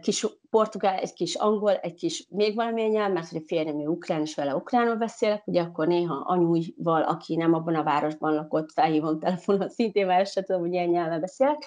kis 0.00 0.26
portugál, 0.50 0.98
egy 0.98 1.12
kis 1.12 1.34
angol, 1.34 1.74
egy 1.74 1.94
kis 1.94 2.26
még 2.30 2.54
valamilyen 2.54 2.90
nyelv, 2.90 3.12
mert 3.12 3.28
hogy 3.28 3.40
a 3.42 3.46
férjem 3.46 3.80
ő 3.80 3.86
ukrán, 3.86 4.20
és 4.20 4.34
vele 4.34 4.54
ukránul 4.54 4.96
beszélek, 4.96 5.46
ugye 5.46 5.62
akkor 5.62 5.86
néha 5.86 6.14
anyújval, 6.14 7.02
aki 7.02 7.36
nem 7.36 7.54
abban 7.54 7.74
a 7.74 7.82
városban 7.82 8.34
lakott, 8.34 8.72
felhívom 8.72 9.18
telefonon, 9.18 9.68
szintén 9.76 10.06
már 10.06 10.26
se 10.26 10.42
tudom, 10.42 10.60
hogy 10.60 10.72
ilyen 10.72 10.88
nyelven 10.88 11.20
beszélek. 11.20 11.64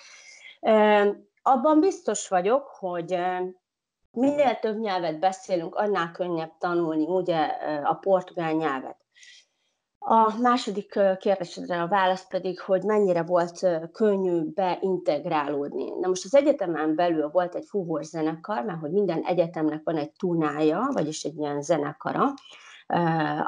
Abban 1.41 1.79
biztos 1.79 2.27
vagyok, 2.27 2.67
hogy 2.67 3.17
minél 4.15 4.60
több 4.60 4.79
nyelvet 4.79 5.19
beszélünk, 5.19 5.75
annál 5.75 6.12
könnyebb 6.12 6.51
tanulni, 6.60 7.05
ugye, 7.05 7.38
a 7.84 7.93
portugál 7.93 8.53
nyelvet. 8.53 8.98
A 10.00 10.38
második 10.41 11.00
kérdésedre 11.19 11.81
a 11.81 11.88
válasz 11.88 12.27
pedig, 12.27 12.60
hogy 12.60 12.84
mennyire 12.84 13.24
volt 13.24 13.67
könnyű 13.91 14.43
beintegrálódni. 14.53 15.89
Na 16.00 16.07
most 16.07 16.25
az 16.25 16.36
egyetemen 16.36 16.95
belül 16.95 17.29
volt 17.29 17.55
egy 17.55 17.65
fúvós 17.67 18.05
zenekar, 18.05 18.63
mert 18.63 18.79
hogy 18.79 18.91
minden 18.91 19.24
egyetemnek 19.24 19.81
van 19.84 19.98
egy 19.98 20.12
tunája, 20.12 20.89
vagyis 20.91 21.24
egy 21.24 21.38
ilyen 21.38 21.62
zenekara, 21.62 22.34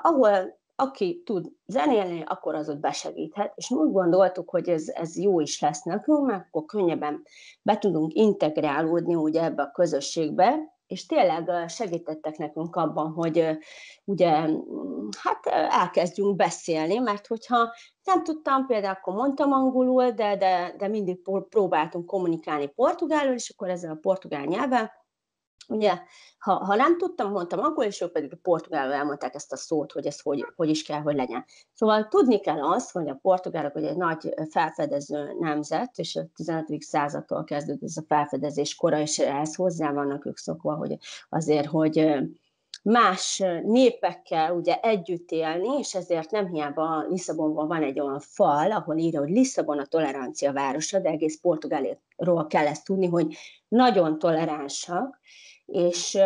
ahol 0.01 0.56
aki 0.79 1.21
tud 1.25 1.51
zenélni, 1.65 2.23
akkor 2.25 2.55
az 2.55 2.69
ott 2.69 2.79
besegíthet, 2.79 3.51
és 3.55 3.71
úgy 3.71 3.91
gondoltuk, 3.91 4.49
hogy 4.49 4.69
ez, 4.69 4.87
ez 4.87 5.17
jó 5.17 5.39
is 5.39 5.61
lesz 5.61 5.83
nekünk, 5.83 6.25
mert 6.25 6.45
akkor 6.45 6.65
könnyebben 6.65 7.23
be 7.61 7.77
tudunk 7.77 8.13
integrálódni 8.13 9.15
ugye 9.15 9.43
ebbe 9.43 9.63
a 9.63 9.71
közösségbe, 9.71 10.75
és 10.87 11.05
tényleg 11.05 11.69
segítettek 11.69 12.37
nekünk 12.37 12.75
abban, 12.75 13.11
hogy 13.11 13.57
ugye 14.03 14.29
hát 15.21 15.45
elkezdjünk 15.69 16.35
beszélni, 16.35 16.97
mert 16.97 17.27
hogyha 17.27 17.73
nem 18.03 18.23
tudtam, 18.23 18.65
például 18.65 18.93
akkor 18.93 19.13
mondtam 19.13 19.51
angolul, 19.51 20.11
de, 20.11 20.37
de, 20.37 20.75
de 20.77 20.87
mindig 20.87 21.21
próbáltunk 21.49 22.05
kommunikálni 22.05 22.67
portugálul, 22.67 23.33
és 23.33 23.49
akkor 23.49 23.69
ezzel 23.69 23.91
a 23.91 23.99
portugál 24.01 24.45
nyelven 24.45 24.91
Ugye, 25.67 25.99
ha, 26.39 26.53
ha 26.53 26.75
nem 26.75 26.97
tudtam, 26.97 27.31
mondtam 27.31 27.59
angol, 27.59 27.83
és 27.83 28.01
ők 28.01 28.11
pedig 28.11 28.33
a 28.33 28.37
portugálul 28.41 28.93
elmondták 28.93 29.35
ezt 29.35 29.51
a 29.51 29.57
szót, 29.57 29.91
hogy 29.91 30.05
ez 30.05 30.19
hogy, 30.19 30.45
hogy 30.55 30.69
is 30.69 30.83
kell, 30.83 31.01
hogy 31.01 31.15
legyen. 31.15 31.45
Szóval 31.73 32.07
tudni 32.07 32.39
kell 32.39 32.61
azt, 32.61 32.91
hogy 32.91 33.09
a 33.09 33.19
portugálok 33.21 33.75
ugye 33.75 33.89
egy 33.89 33.97
nagy 33.97 34.33
felfedező 34.49 35.35
nemzet, 35.39 35.97
és 35.97 36.15
a 36.15 36.21
15. 36.35 36.81
századtól 36.81 37.43
kezdődött 37.43 37.83
ez 37.83 37.97
a 37.97 38.05
felfedezés 38.07 38.75
kora, 38.75 38.99
és 38.99 39.19
ehhez 39.19 39.55
hozzá 39.55 39.91
vannak 39.91 40.25
ők 40.25 40.37
szokva, 40.37 40.75
hogy 40.75 40.97
azért, 41.29 41.65
hogy 41.65 42.17
más 42.83 43.43
népekkel 43.63 44.53
ugye 44.53 44.79
együtt 44.79 45.31
élni, 45.31 45.77
és 45.77 45.95
ezért 45.95 46.31
nem 46.31 46.47
hiába 46.47 47.05
Lisszabonban 47.09 47.67
van 47.67 47.83
egy 47.83 47.99
olyan 47.99 48.19
fal, 48.19 48.71
ahol 48.71 48.97
írja, 48.97 49.19
hogy 49.19 49.29
Lisszabon 49.29 49.79
a 49.79 49.85
tolerancia 49.85 50.53
városa, 50.53 50.99
de 50.99 51.09
egész 51.09 51.39
Portugáliáról 51.41 52.47
kell 52.47 52.67
ezt 52.67 52.85
tudni, 52.85 53.07
hogy 53.07 53.35
nagyon 53.67 54.19
toleránsak, 54.19 55.19
és 55.67 56.17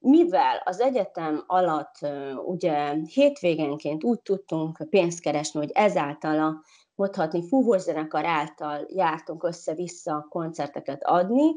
mivel 0.00 0.62
az 0.64 0.80
egyetem 0.80 1.44
alatt 1.46 1.94
ugye 2.44 2.94
hétvégenként 3.12 4.04
úgy 4.04 4.20
tudtunk 4.20 4.86
pénzt 4.90 5.20
keresni, 5.20 5.60
hogy 5.60 5.70
ezáltal 5.74 6.38
a 6.38 6.62
mondhatni 6.94 7.46
fúvózenekar 7.48 8.24
által 8.24 8.86
jártunk 8.88 9.44
össze-vissza 9.44 10.26
koncerteket 10.28 11.04
adni. 11.04 11.56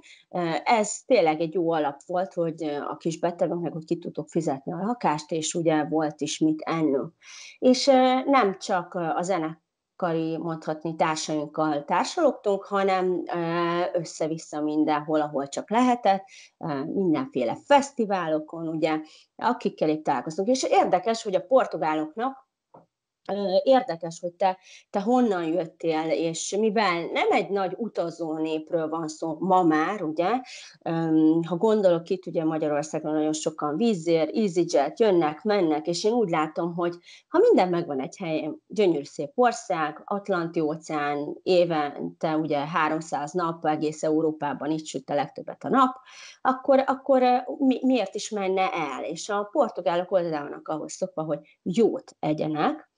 Ez 0.64 1.00
tényleg 1.06 1.42
egy 1.42 1.54
jó 1.54 1.72
alap 1.72 2.02
volt, 2.06 2.34
hogy 2.34 2.64
a 2.64 2.98
kis 2.98 3.20
betegeknek, 3.20 3.74
hogy 3.74 3.86
ki 3.86 3.98
tudtuk 3.98 4.28
fizetni 4.28 4.74
a 4.74 4.86
lakást, 4.86 5.32
és 5.32 5.54
ugye 5.54 5.84
volt 5.84 6.22
is 6.22 6.40
mit 6.40 6.62
ennünk. 6.62 7.14
És 7.60 7.86
nem 8.26 8.58
csak 8.60 8.94
a 8.94 9.22
zene 9.22 9.62
kari, 10.02 10.38
mondhatni 10.38 10.96
társainkkal 10.96 11.84
társalogtunk, 11.86 12.64
hanem 12.64 13.24
össze-vissza 13.94 14.62
mindenhol, 14.62 15.22
ahol 15.22 15.48
csak 15.48 15.70
lehetett, 15.70 16.24
mindenféle 16.86 17.58
fesztiválokon, 17.66 18.68
ugye, 18.68 19.00
akikkel 19.36 19.90
itt 19.90 20.04
találkoztunk. 20.04 20.48
És 20.48 20.64
érdekes, 20.64 21.24
hogy 21.24 21.36
a 21.36 21.46
portugáloknak 21.46 22.50
Érdekes, 23.64 24.20
hogy 24.20 24.34
te, 24.34 24.58
te 24.90 25.02
honnan 25.02 25.44
jöttél, 25.44 26.10
és 26.10 26.56
mivel 26.60 27.06
nem 27.14 27.32
egy 27.32 27.50
nagy 27.50 27.74
utazó 27.78 28.38
népről 28.38 28.90
van 28.90 29.08
szó 29.08 29.36
ma 29.40 29.64
már, 29.64 30.04
ugye, 30.04 30.30
ha 31.48 31.56
gondolok 31.56 32.10
itt, 32.10 32.26
ugye 32.26 32.44
Magyarországon 32.44 33.14
nagyon 33.14 33.34
sokan 33.34 33.78
vízér, 33.78 34.30
EasyJet 34.34 35.00
jönnek, 35.00 35.44
mennek, 35.44 35.88
és 35.88 36.04
én 36.04 36.12
úgy 36.12 36.30
látom, 36.30 36.76
hogy 36.76 36.96
ha 37.28 37.40
minden 37.40 37.70
megvan 37.70 38.00
egy 38.00 38.18
helyen, 38.18 38.62
gyönyörű 38.68 39.04
szép 39.04 39.32
ország, 39.36 40.02
Atlanti 40.06 40.60
óceán, 40.60 41.40
évente 41.44 42.36
ugye 42.36 42.58
300 42.58 43.32
nap, 43.32 43.66
egész 43.66 44.04
Európában 44.04 44.72
itt 44.72 44.86
süt 44.86 45.10
a 45.10 45.14
legtöbbet 45.14 45.64
a 45.64 45.70
nap, 45.70 45.96
akkor, 46.42 46.84
akkor 46.86 47.22
mi, 47.58 47.80
miért 47.82 48.16
is 48.16 48.30
menne 48.30 48.70
el? 48.72 49.04
És 49.04 49.30
a 49.30 49.50
portugálok 49.52 50.12
oldalnak 50.12 50.68
ahhoz 50.68 50.94
szokva, 50.94 51.24
hogy 51.24 51.40
jót 51.64 52.16
egyenek, 52.20 52.91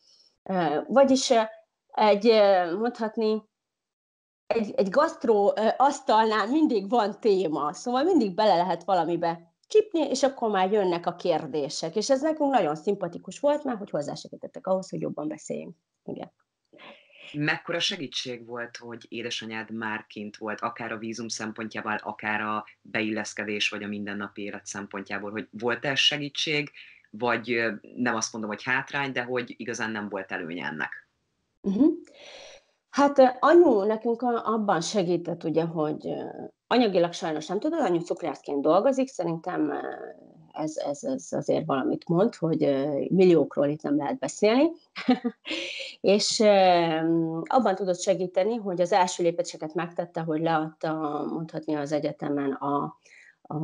vagyis 0.88 1.34
egy, 1.88 2.26
mondhatni, 2.78 3.44
egy, 4.48 4.72
egy 4.76 4.90
gasztró 4.90 5.58
asztalnál 5.78 6.48
mindig 6.48 6.90
van 6.90 7.20
téma, 7.20 7.74
szóval 7.74 8.04
mindig 8.04 8.34
bele 8.34 8.56
lehet 8.56 8.84
valamibe 8.84 9.54
csipni, 9.68 10.00
és 10.00 10.24
akkor 10.24 10.50
már 10.50 10.72
jönnek 10.72 11.06
a 11.06 11.16
kérdések. 11.16 11.96
És 11.96 12.10
ez 12.10 12.22
nekünk 12.22 12.52
nagyon 12.52 12.76
szimpatikus 12.76 13.40
volt, 13.40 13.64
mert 13.64 13.78
hogy 13.78 13.90
hozzásegítettek 13.90 14.68
ahhoz, 14.68 14.90
hogy 14.90 15.02
jobban 15.02 15.28
beszéljünk. 15.28 15.76
Igen. 16.04 16.32
Mekkora 17.34 17.80
segítség 17.80 18.46
volt, 18.46 18.78
hogy 18.78 19.06
édesanyád 19.10 19.72
már 19.72 20.06
kint 20.06 20.38
volt, 20.38 20.62
akár 20.62 20.92
a 20.92 20.98
vízum 20.98 21.28
szempontjából, 21.28 21.96
akár 21.96 22.42
a 22.42 22.66
beilleszkedés, 22.82 23.70
vagy 23.70 23.84
a 23.84 23.88
mindennapi 23.88 24.42
élet 24.42 24.66
szempontjából, 24.66 25.32
hogy 25.32 25.48
volt 25.52 25.86
ez 25.86 26.00
segítség, 26.00 26.72
vagy 27.18 27.64
nem 27.96 28.16
azt 28.16 28.34
mondom, 28.34 28.52
hogy 28.52 28.64
hátrány, 28.64 29.12
de 29.12 29.24
hogy 29.24 29.54
igazán 29.58 29.92
nem 29.92 30.10
volt 30.10 30.32
előnye 30.32 30.66
ennek. 30.66 31.10
Uh-huh. 31.62 31.92
Hát 32.90 33.38
anyu 33.40 33.84
nekünk 33.84 34.22
abban 34.22 34.82
segített, 34.82 35.44
ugye, 35.44 35.64
hogy 35.64 36.14
anyagilag 36.68 37.14
sajnos 37.14 37.48
nem 37.48 37.60
tudod, 37.60 37.80
anyu 37.80 38.00
cukrászként 38.00 38.62
dolgozik, 38.62 39.08
szerintem 39.08 39.74
ez, 40.52 40.78
ez, 40.78 41.04
ez 41.04 41.28
azért 41.32 41.66
valamit 41.66 42.08
mond, 42.08 42.36
hogy 42.36 42.60
milliókról 43.10 43.68
itt 43.68 43.82
nem 43.82 43.98
lehet 43.98 44.20
beszélni, 44.20 44.72
és 46.02 46.40
abban 47.44 47.76
tudott 47.76 48.02
segíteni, 48.02 48.56
hogy 48.56 48.82
az 48.82 48.92
első 48.92 49.24
lépéseket 49.24 49.74
megtette, 49.74 50.22
hogy 50.22 50.42
leadta 50.42 50.94
mondhatni 51.30 51.74
az 51.74 51.92
egyetemen 51.92 52.52
a, 52.52 52.98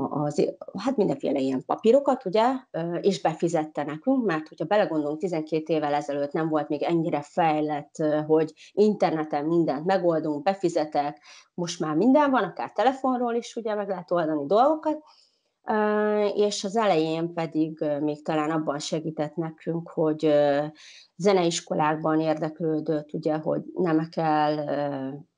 az, 0.10 0.54
hát 0.78 0.98
mindenféle 0.98 1.40
ilyen 1.40 1.66
papírokat, 1.66 2.26
ugye, 2.26 2.54
és 3.02 3.22
befizette 3.22 3.84
nekünk, 3.84 4.26
mert 4.26 4.48
hogyha 4.48 4.66
belegondolunk, 4.66 5.20
12 5.20 5.74
évvel 5.74 5.94
ezelőtt 5.94 6.32
nem 6.32 6.50
volt 6.50 6.70
még 6.70 6.84
ennyire 6.84 7.22
fejlett, 7.22 7.96
hogy 8.28 8.54
interneten 8.72 9.46
mindent 9.46 9.86
megoldunk, 9.86 10.44
befizetek, 10.44 11.24
most 11.54 11.80
már 11.80 11.96
minden 11.96 12.32
van, 12.32 12.44
akár 12.44 12.72
telefonról 12.72 13.34
is 13.34 13.56
ugye 13.56 13.76
meg 13.76 13.88
lehet 13.88 14.12
oldani 14.12 14.46
dolgokat, 14.46 15.04
és 16.36 16.64
az 16.64 16.76
elején 16.76 17.34
pedig 17.34 17.86
még 18.00 18.24
talán 18.24 18.52
abban 18.52 18.80
segített 18.80 19.36
nekünk, 19.36 19.90
hogy 19.90 20.34
zeneiskolákban 21.16 22.20
érdeklődött, 22.20 23.14
ugye, 23.14 23.36
hogy 23.36 23.62
nem 23.74 24.08
kell 24.10 24.56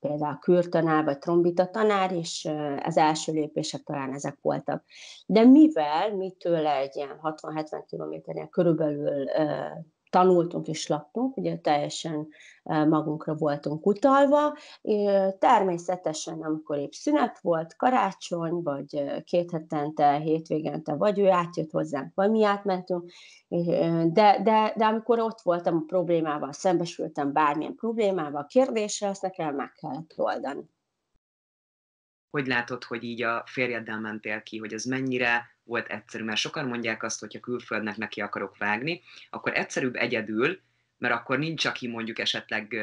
például 0.00 0.38
kürtanár 0.38 1.04
vagy 1.04 1.18
trombita 1.18 1.66
tanár, 1.66 2.12
és 2.12 2.48
az 2.82 2.96
első 2.96 3.32
lépések 3.32 3.82
talán 3.82 4.12
ezek 4.12 4.38
voltak. 4.40 4.84
De 5.26 5.44
mivel 5.44 6.16
mi 6.16 6.32
tőle 6.38 6.76
egy 6.76 6.96
ilyen 6.96 7.20
60-70 7.22 7.82
kilométernél 7.86 8.48
körülbelül 8.48 9.24
tanultunk 10.12 10.68
és 10.68 10.86
laktunk, 10.86 11.36
ugye 11.36 11.58
teljesen 11.58 12.28
magunkra 12.64 13.34
voltunk 13.34 13.86
utalva. 13.86 14.56
Természetesen, 15.38 16.42
amikor 16.42 16.78
épp 16.78 16.90
szünet 16.90 17.38
volt, 17.40 17.76
karácsony, 17.76 18.62
vagy 18.62 19.22
két 19.24 19.50
hetente, 19.50 20.18
hétvégente, 20.18 20.94
vagy 20.94 21.18
ő 21.18 21.30
átjött 21.30 21.70
hozzánk, 21.70 22.14
vagy 22.14 22.30
mi 22.30 22.44
átmentünk, 22.44 23.10
de, 24.12 24.40
de, 24.42 24.72
de 24.76 24.84
amikor 24.84 25.18
ott 25.18 25.40
voltam 25.40 25.76
a 25.76 25.84
problémával, 25.86 26.52
szembesültem 26.52 27.32
bármilyen 27.32 27.74
problémával, 27.74 28.46
kérdéssel, 28.46 29.10
azt 29.10 29.22
nekem 29.22 29.54
meg 29.54 29.72
kellett 29.72 30.14
oldani. 30.16 30.70
Hogy 32.32 32.46
látod, 32.46 32.84
hogy 32.84 33.04
így 33.04 33.22
a 33.22 33.42
férjeddel 33.46 34.00
mentél 34.00 34.42
ki, 34.42 34.58
hogy 34.58 34.72
ez 34.72 34.84
mennyire 34.84 35.56
volt 35.64 35.88
egyszerű, 35.88 36.24
mert 36.24 36.38
sokan 36.38 36.66
mondják 36.66 37.02
azt, 37.02 37.20
hogy 37.20 37.34
ha 37.34 37.40
külföldnek 37.40 37.96
neki 37.96 38.20
akarok 38.20 38.56
vágni, 38.58 39.02
akkor 39.30 39.52
egyszerűbb 39.54 39.94
egyedül, 39.94 40.60
mert 40.98 41.14
akkor 41.14 41.38
nincs, 41.38 41.64
aki 41.64 41.88
mondjuk 41.88 42.18
esetleg 42.18 42.76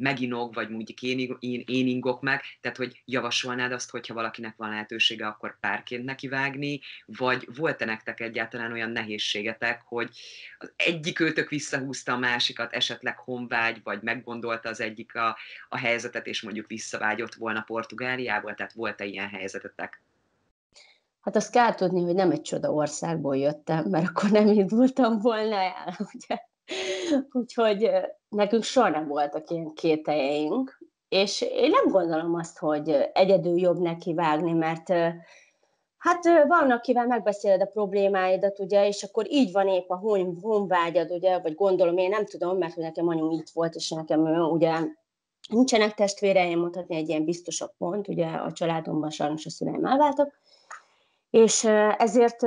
meginog, 0.00 0.54
vagy 0.54 0.68
mondjuk 0.68 1.02
én, 1.02 1.36
én, 1.40 1.62
én 1.66 1.86
ingok 1.86 2.20
meg, 2.20 2.42
tehát 2.60 2.76
hogy 2.76 3.02
javasolnád 3.04 3.72
azt, 3.72 3.90
hogyha 3.90 4.14
valakinek 4.14 4.56
van 4.56 4.70
lehetősége, 4.70 5.26
akkor 5.26 5.58
párként 5.60 6.04
neki 6.04 6.28
vágni, 6.28 6.80
vagy 7.06 7.48
volt-e 7.56 7.84
nektek 7.84 8.20
egyáltalán 8.20 8.72
olyan 8.72 8.90
nehézségetek, 8.90 9.82
hogy 9.84 10.10
az 10.58 10.72
egyik 10.76 11.20
őtök 11.20 11.48
visszahúzta 11.48 12.12
a 12.12 12.18
másikat, 12.18 12.72
esetleg 12.72 13.18
honvágy, 13.18 13.80
vagy 13.82 14.02
meggondolta 14.02 14.68
az 14.68 14.80
egyik 14.80 15.14
a, 15.14 15.36
a 15.68 15.78
helyzetet, 15.78 16.26
és 16.26 16.42
mondjuk 16.42 16.66
visszavágyott 16.66 17.34
volna 17.34 17.60
Portugáliából, 17.60 18.54
tehát 18.54 18.72
volt-e 18.72 19.04
ilyen 19.04 19.28
helyzetetek? 19.28 20.02
Hát 21.20 21.36
azt 21.36 21.52
kell 21.52 21.74
tudni, 21.74 22.02
hogy 22.02 22.14
nem 22.14 22.30
egy 22.30 22.42
csoda 22.42 22.72
országból 22.72 23.36
jöttem, 23.36 23.84
mert 23.84 24.08
akkor 24.08 24.30
nem 24.30 24.46
indultam 24.46 25.18
volna 25.18 25.56
el, 25.56 25.96
ugye. 26.12 26.48
Úgyhogy 27.32 27.90
nekünk 28.28 28.62
soha 28.62 28.88
nem 28.88 29.08
voltak 29.08 29.50
ilyen 29.50 29.74
kételjeink, 29.74 30.78
és 31.08 31.40
én 31.40 31.70
nem 31.70 31.88
gondolom 31.88 32.34
azt, 32.34 32.58
hogy 32.58 33.10
egyedül 33.12 33.58
jobb 33.58 33.78
neki 33.78 34.14
vágni, 34.14 34.52
mert 34.52 34.88
hát 35.98 36.24
van, 36.46 36.70
akivel 36.70 37.06
megbeszéled 37.06 37.60
a 37.60 37.66
problémáidat, 37.66 38.58
ugye, 38.58 38.86
és 38.86 39.02
akkor 39.02 39.26
így 39.28 39.52
van 39.52 39.68
épp 39.68 39.88
a 39.88 39.96
hon, 39.96 40.38
honvágyad, 40.42 41.10
ugye, 41.10 41.38
vagy 41.38 41.54
gondolom, 41.54 41.96
én 41.96 42.08
nem 42.08 42.24
tudom, 42.24 42.58
mert 42.58 42.74
hogy 42.74 42.82
nekem 42.82 43.08
anyum 43.08 43.30
itt 43.30 43.48
volt, 43.52 43.74
és 43.74 43.90
nekem 43.90 44.20
ugye 44.50 44.78
nincsenek 45.48 45.94
testvéreim, 45.94 46.58
mondhatni 46.58 46.96
egy 46.96 47.08
ilyen 47.08 47.24
biztosabb 47.24 47.72
pont, 47.78 48.08
ugye 48.08 48.26
a 48.26 48.52
családomban 48.52 49.10
sajnos 49.10 49.46
a 49.46 49.50
szüleim 49.50 49.84
elváltak, 49.84 50.38
és 51.30 51.64
ezért 51.98 52.42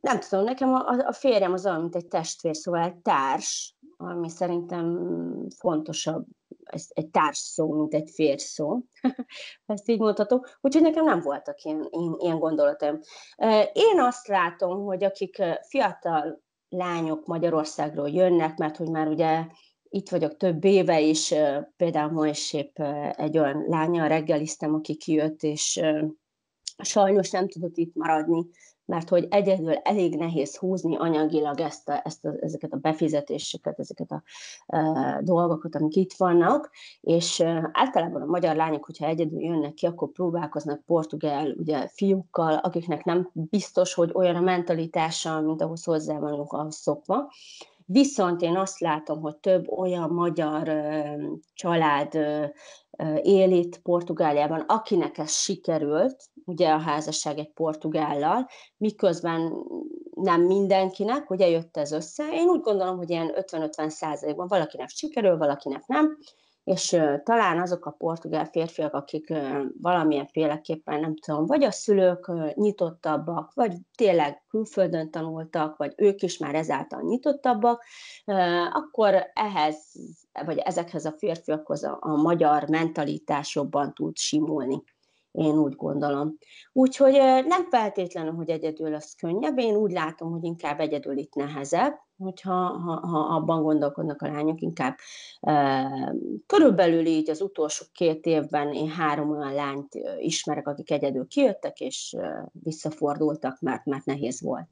nem 0.00 0.20
tudom, 0.20 0.44
nekem 0.44 0.74
a, 0.74 1.06
a 1.06 1.12
férjem 1.12 1.52
az 1.52 1.66
olyan, 1.66 1.80
mint 1.80 1.96
egy 1.96 2.06
testvér, 2.06 2.56
szóval 2.56 2.82
egy 2.82 2.96
társ, 2.96 3.76
ami 3.96 4.28
szerintem 4.28 4.98
fontosabb, 5.56 6.26
ez 6.64 6.86
egy 6.88 7.08
társ 7.08 7.38
szó, 7.38 7.72
mint 7.72 7.94
egy 7.94 8.10
férj 8.14 8.42
szó, 8.42 8.78
ezt 9.66 9.88
így 9.88 9.98
mondhatom. 9.98 10.40
Úgyhogy 10.60 10.82
nekem 10.82 11.04
nem 11.04 11.20
voltak 11.20 11.62
ilyen, 11.62 11.88
ilyen, 11.90 12.16
ilyen 12.18 12.38
gondolataim. 12.38 13.00
Én 13.72 14.00
azt 14.00 14.26
látom, 14.26 14.84
hogy 14.84 15.04
akik 15.04 15.42
fiatal 15.68 16.42
lányok 16.68 17.26
Magyarországról 17.26 18.08
jönnek, 18.08 18.56
mert 18.56 18.76
hogy 18.76 18.90
már 18.90 19.08
ugye 19.08 19.46
itt 19.88 20.08
vagyok 20.08 20.36
több 20.36 20.64
éve, 20.64 21.00
és 21.00 21.34
például 21.76 22.12
ma 22.12 22.26
is 22.26 22.52
épp 22.52 22.78
egy 23.12 23.38
olyan 23.38 23.64
lánya 23.68 24.06
reggeliztem, 24.06 24.74
aki 24.74 24.96
kijött, 24.96 25.42
és 25.42 25.80
sajnos 26.82 27.30
nem 27.30 27.48
tudott 27.48 27.76
itt 27.76 27.94
maradni, 27.94 28.46
mert 28.92 29.08
hogy 29.08 29.26
egyedül 29.30 29.74
elég 29.74 30.16
nehéz 30.16 30.56
húzni 30.56 30.96
anyagilag 30.96 31.60
ezt 31.60 31.88
a, 31.88 32.00
ezt 32.04 32.24
a, 32.24 32.32
ezeket 32.40 32.72
a 32.72 32.76
befizetéseket, 32.76 33.78
ezeket 33.78 34.10
a 34.10 34.22
e, 34.66 35.20
dolgokat, 35.22 35.74
amik 35.74 35.96
itt 35.96 36.12
vannak, 36.12 36.70
és 37.00 37.40
e, 37.40 37.70
általában 37.72 38.22
a 38.22 38.26
magyar 38.26 38.56
lányok, 38.56 38.84
hogyha 38.84 39.06
egyedül 39.06 39.40
jönnek 39.40 39.74
ki, 39.74 39.86
akkor 39.86 40.10
próbálkoznak 40.10 40.84
portugál 40.84 41.50
ugye, 41.58 41.88
fiúkkal, 41.88 42.54
akiknek 42.54 43.04
nem 43.04 43.30
biztos, 43.32 43.94
hogy 43.94 44.10
olyan 44.14 44.36
a 44.36 44.40
mentalitása, 44.40 45.40
mint 45.40 45.62
ahhoz 45.62 45.84
hozzá 45.84 46.18
vanunk 46.18 46.52
ahhoz 46.52 46.76
szokva, 46.76 47.30
Viszont 47.92 48.42
én 48.42 48.56
azt 48.56 48.78
látom, 48.78 49.20
hogy 49.20 49.36
több 49.36 49.68
olyan 49.68 50.10
magyar 50.10 50.72
család 51.54 52.14
él 53.22 53.50
itt 53.50 53.78
Portugáliában, 53.78 54.60
akinek 54.60 55.18
ez 55.18 55.32
sikerült, 55.32 56.16
ugye 56.44 56.70
a 56.70 56.78
házasság 56.78 57.38
egy 57.38 57.52
portugállal, 57.52 58.48
miközben 58.76 59.52
nem 60.14 60.42
mindenkinek, 60.42 61.30
ugye 61.30 61.48
jött 61.48 61.76
ez 61.76 61.92
össze. 61.92 62.24
Én 62.32 62.48
úgy 62.48 62.60
gondolom, 62.60 62.96
hogy 62.96 63.10
ilyen 63.10 63.32
50-50 63.34 63.88
százalékban 63.88 64.46
valakinek 64.48 64.88
sikerül, 64.88 65.36
valakinek 65.36 65.86
nem, 65.86 66.18
és 66.64 66.96
talán 67.22 67.60
azok 67.60 67.86
a 67.86 67.90
portugál 67.90 68.44
férfiak, 68.44 68.94
akik 68.94 69.32
valamilyen 69.80 70.26
féleképpen, 70.26 71.00
nem 71.00 71.16
tudom, 71.16 71.46
vagy 71.46 71.64
a 71.64 71.70
szülők 71.70 72.30
nyitottabbak, 72.54 73.54
vagy 73.54 73.72
tényleg 73.96 74.42
külföldön 74.48 75.10
tanultak, 75.10 75.76
vagy 75.76 75.92
ők 75.96 76.22
is 76.22 76.38
már 76.38 76.54
ezáltal 76.54 77.00
nyitottabbak, 77.02 77.84
akkor 78.72 79.30
ehhez, 79.34 79.92
vagy 80.44 80.58
ezekhez 80.58 81.04
a 81.04 81.14
férfiakhoz 81.18 81.84
a, 81.84 81.98
a 82.00 82.22
magyar 82.22 82.68
mentalitás 82.68 83.54
jobban 83.54 83.94
tud 83.94 84.16
simulni 84.16 84.82
én 85.32 85.58
úgy 85.58 85.74
gondolom. 85.74 86.38
Úgyhogy 86.72 87.12
nem 87.46 87.68
feltétlenül, 87.70 88.32
hogy 88.32 88.50
egyedül 88.50 88.90
lesz 88.90 89.14
könnyebb, 89.14 89.58
én 89.58 89.74
úgy 89.74 89.92
látom, 89.92 90.30
hogy 90.30 90.44
inkább 90.44 90.80
egyedül 90.80 91.16
itt 91.16 91.34
nehezebb, 91.34 91.94
hogyha 92.16 92.52
ha, 92.54 93.06
ha 93.06 93.18
abban 93.18 93.62
gondolkodnak 93.62 94.22
a 94.22 94.26
lányok, 94.26 94.60
inkább 94.60 94.96
e, 95.40 95.88
körülbelül 96.46 97.06
így 97.06 97.30
az 97.30 97.40
utolsó 97.40 97.84
két 97.92 98.26
évben 98.26 98.72
én 98.74 98.88
három 98.88 99.30
olyan 99.30 99.54
lányt 99.54 99.94
ismerek, 100.18 100.68
akik 100.68 100.90
egyedül 100.90 101.26
kijöttek, 101.26 101.80
és 101.80 102.14
e, 102.18 102.48
visszafordultak, 102.52 103.60
mert, 103.60 103.84
mert 103.84 104.04
nehéz 104.04 104.40
volt. 104.40 104.68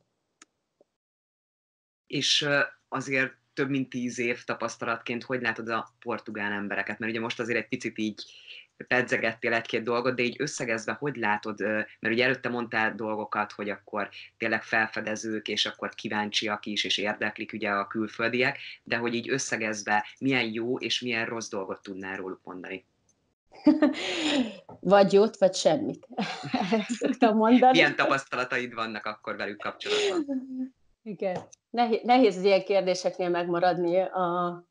És 2.07 2.49
azért 2.89 3.33
több 3.53 3.69
mint 3.69 3.89
tíz 3.89 4.19
év 4.19 4.45
tapasztalatként 4.45 5.25
hogy 5.25 5.41
látod 5.41 5.69
a 5.69 5.95
portugál 6.01 6.53
embereket? 6.53 6.99
Mert 6.99 7.13
ugye 7.13 7.21
most 7.21 7.41
azért 7.41 7.59
egy 7.59 7.69
picit 7.69 7.99
így 7.99 8.25
pedzegettél 8.89 9.53
egy-két 9.53 9.83
dolgot, 9.83 10.15
de 10.15 10.23
így 10.23 10.37
összegezve 10.39 10.93
hogy 10.93 11.17
látod, 11.17 11.61
mert 12.01 12.15
ugye 12.15 12.25
előtte 12.25 12.49
mondtál 12.49 12.95
dolgokat, 12.95 13.53
hogy 13.53 13.71
akkor 13.71 14.09
tényleg 14.39 14.63
felfedezők, 14.63 15.49
és 15.49 15.67
akkor 15.67 15.89
kíváncsiak 15.95 16.67
is, 16.67 16.85
és 16.85 16.99
érdeklik 16.99 17.53
ugye 17.53 17.71
a 17.71 17.87
külföldiek, 17.87 18.59
de 18.83 18.97
hogy 18.97 19.15
így 19.15 19.31
összegezve 19.31 20.07
milyen 20.19 20.53
jó 20.53 20.79
és 20.79 21.01
milyen 21.01 21.27
rossz 21.27 21.49
dolgot 21.49 21.83
tudnál 21.83 22.17
róluk 22.17 22.41
mondani? 22.45 22.85
vagy 24.81 25.13
jót, 25.13 25.37
vagy 25.37 25.55
semmit. 25.55 26.09
Szoktam 26.89 27.37
mondani. 27.37 27.73
Milyen 27.73 27.97
tapasztalataid 27.97 28.75
vannak 28.75 29.07
akkor 29.07 29.37
velük 29.37 29.63
kapcsolatban? 29.63 30.25
Igen. 31.03 31.39
Nehéz, 31.71 32.01
nehéz 32.03 32.37
az 32.37 32.45
ilyen 32.45 32.65
kérdéseknél 32.65 33.29
megmaradni 33.29 34.01
a, 34.01 34.65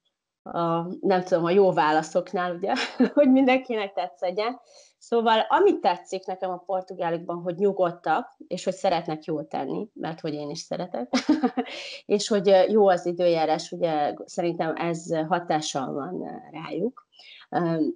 a, 0.52 0.88
nem 1.02 1.24
tudom, 1.24 1.44
a 1.44 1.50
jó 1.50 1.72
válaszoknál, 1.74 2.56
ugye, 2.56 2.74
hogy 3.14 3.32
mindenkinek 3.32 3.94
tetszegyen. 3.94 4.60
Szóval 4.98 5.40
amit 5.40 5.82
tetszik 5.82 6.26
nekem 6.26 6.50
a 6.50 6.64
portugálokban, 6.66 7.42
hogy 7.42 7.56
nyugodtak, 7.56 8.36
és 8.48 8.64
hogy 8.64 8.74
szeretnek 8.74 9.24
jól 9.24 9.48
tenni, 9.48 9.88
mert 9.94 10.20
hogy 10.20 10.34
én 10.34 10.50
is 10.50 10.60
szeretek, 10.60 11.12
és 12.06 12.28
hogy 12.28 12.66
jó 12.68 12.88
az 12.88 13.06
időjárás, 13.06 13.72
ugye 13.72 14.14
szerintem 14.26 14.76
ez 14.76 15.16
hatással 15.28 15.94
van 15.94 16.42
rájuk. 16.52 17.08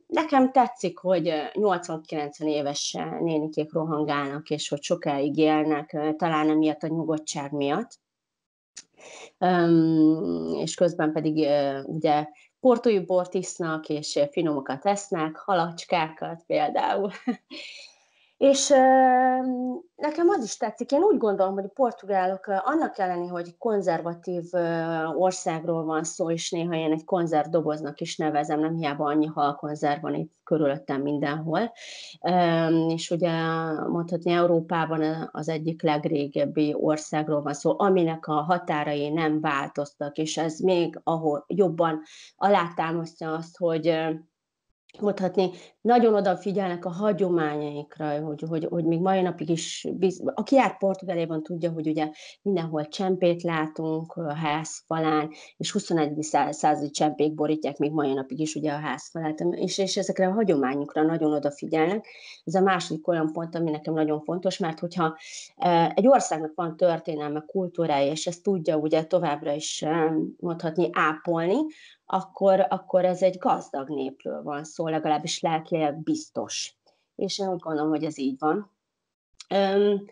Nekem 0.08 0.52
tetszik, 0.52 0.98
hogy 0.98 1.34
80-90 1.54 2.44
éves 2.46 2.98
nénikék 3.20 3.74
rohangálnak, 3.74 4.50
és 4.50 4.70
hogy 4.70 4.82
sokáig 4.82 5.38
élnek, 5.38 5.98
talán 6.18 6.50
emiatt 6.50 6.84
a 6.84 6.88
nyugodtság 6.88 7.52
miatt 7.52 8.02
és 10.62 10.76
közben 10.76 11.12
pedig 11.12 11.48
ugye 11.86 12.28
portói 12.60 13.00
bort 13.00 13.34
isznak, 13.34 13.90
és 13.90 14.20
finomokat 14.32 14.86
esznek, 14.86 15.36
halacskákat 15.36 16.44
például. 16.46 17.12
És 18.44 18.70
nekem 19.96 20.30
az 20.30 20.44
is 20.44 20.58
tetszik, 20.58 20.92
én 20.92 21.02
úgy 21.02 21.18
gondolom, 21.18 21.54
hogy 21.54 21.64
a 21.64 21.74
portugálok 21.74 22.48
annak 22.48 22.98
ellenére, 22.98 23.32
hogy 23.32 23.58
konzervatív 23.58 24.44
országról 25.16 25.84
van 25.84 26.04
szó, 26.04 26.32
és 26.32 26.52
néha 26.52 26.74
én 26.74 26.92
egy 26.92 27.06
konzervdoboznak 27.06 28.00
is 28.00 28.18
nevezem, 28.18 28.60
nem 28.60 28.76
hiába 28.76 29.06
annyi 29.06 29.26
halkonzerv 29.26 30.02
van 30.02 30.14
itt 30.14 30.34
körülöttem 30.44 31.02
mindenhol. 31.02 31.72
És 32.88 33.12
ugye 33.12 33.32
mondhatni 33.88 34.32
Európában 34.32 35.30
az 35.32 35.50
egyik 35.50 35.82
legrégebbi 35.82 36.76
országról 36.80 37.42
van 37.42 37.54
szó, 37.54 37.76
aminek 37.78 38.28
a 38.28 38.42
határai 38.42 39.10
nem 39.10 39.42
változtak, 39.42 40.18
és 40.18 40.38
ez 40.38 40.60
még 40.60 41.00
ahol 41.04 41.44
jobban 41.48 42.02
alátámasztja 42.36 43.32
azt, 43.32 43.58
hogy 43.58 43.98
mondhatni, 45.02 45.50
nagyon 45.82 46.14
odafigyelnek 46.14 46.86
a 46.86 46.90
hagyományaikra, 46.90 48.20
hogy, 48.20 48.44
hogy, 48.48 48.66
hogy 48.70 48.86
még 48.86 49.00
mai 49.00 49.22
napig 49.22 49.50
is, 49.50 49.88
biz... 49.94 50.22
aki 50.34 50.56
járt 50.56 50.78
Portugáliában 50.78 51.44
tudja, 51.44 51.72
hogy 51.72 51.88
ugye 51.88 52.10
mindenhol 52.42 52.88
csempét 52.88 53.44
látunk 53.44 54.14
a 54.14 54.34
házfalán, 54.34 55.30
és 55.58 55.72
21. 55.72 56.18
századi 56.50 56.90
csempék 56.90 57.34
borítják 57.34 57.78
még 57.78 57.92
mai 57.92 58.14
napig 58.14 58.40
is 58.40 58.56
ugye 58.56 58.72
a 58.72 58.80
házfalát, 58.80 59.40
és, 59.40 59.78
és 59.78 59.98
ezekre 59.98 60.28
a 60.28 60.34
hagyományukra 60.34 61.02
nagyon 61.02 61.34
odafigyelnek. 61.34 62.08
Ez 62.44 62.54
a 62.54 62.62
második 62.62 63.08
olyan 63.08 63.32
pont, 63.32 63.56
ami 63.56 63.72
nekem 63.72 63.94
nagyon 63.94 64.22
fontos, 64.22 64.58
mert 64.58 64.80
hogyha 64.80 65.18
e, 65.56 65.92
egy 65.96 66.08
országnak 66.08 66.52
van 66.56 66.78
történelme, 66.78 67.44
kultúrája, 67.48 68.12
és 68.12 68.28
ezt 68.28 68.44
tudja 68.44 68.78
ugye 68.78 69.04
továbbra 69.04 69.54
is 69.54 69.82
e, 69.82 70.14
mondhatni 70.38 70.90
ápolni, 70.92 71.58
akkor, 72.14 72.66
akkor 72.70 73.06
ez 73.06 73.22
egy 73.22 73.38
gazdag 73.38 73.90
népről 73.90 74.44
van 74.44 74.64
szó, 74.64 74.88
legalábbis 74.88 75.40
lelkileg 75.40 76.04
biztos. 76.04 76.78
És 77.16 77.40
én 77.40 77.48
úgy 77.48 77.60
gondolom, 77.60 77.90
hogy 77.90 78.04
ez 78.04 78.18
így 78.18 78.40
van. 78.40 78.72
Um, 79.56 80.06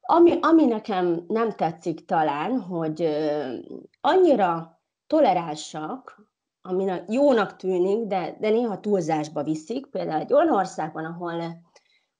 ami, 0.00 0.38
ami 0.40 0.64
nekem 0.64 1.24
nem 1.28 1.50
tetszik 1.50 2.04
talán, 2.04 2.60
hogy 2.60 3.00
uh, 3.00 3.54
annyira 4.00 4.80
toleránsak, 5.06 6.22
ami 6.62 6.92
jónak 7.08 7.56
tűnik, 7.56 8.06
de, 8.06 8.36
de 8.40 8.50
néha 8.50 8.80
túlzásba 8.80 9.42
viszik. 9.42 9.86
Például 9.86 10.20
egy 10.20 10.32
olyan 10.32 10.54
országban, 10.54 11.04
ahol 11.04 11.62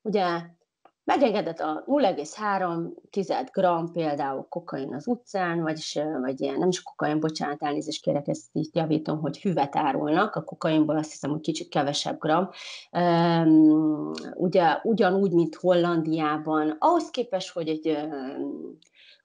ugye 0.02 0.40
megengedett 1.04 1.58
a 1.58 1.84
0,3 1.86 2.88
g 3.10 3.92
például 3.92 4.46
kokain 4.48 4.94
az 4.94 5.06
utcán, 5.06 5.62
vagy, 5.62 6.02
vagy 6.20 6.40
ilyen, 6.40 6.58
nem 6.58 6.68
is 6.68 6.82
kokain, 6.82 7.20
bocsánat, 7.20 7.62
elnézést 7.62 8.02
kérek, 8.02 8.28
ezt 8.28 8.44
így 8.52 8.70
javítom, 8.72 9.20
hogy 9.20 9.38
füvet 9.38 9.76
árulnak, 9.76 10.34
a 10.34 10.44
kokainból 10.44 10.96
azt 10.96 11.10
hiszem, 11.10 11.30
hogy 11.30 11.40
kicsit 11.40 11.68
kevesebb 11.68 12.18
gram. 12.20 12.50
Ugye 14.34 14.78
ugyanúgy, 14.82 15.32
mint 15.32 15.54
Hollandiában, 15.54 16.76
ahhoz 16.78 17.10
képest, 17.10 17.52
hogy 17.52 17.68
egy 17.68 17.98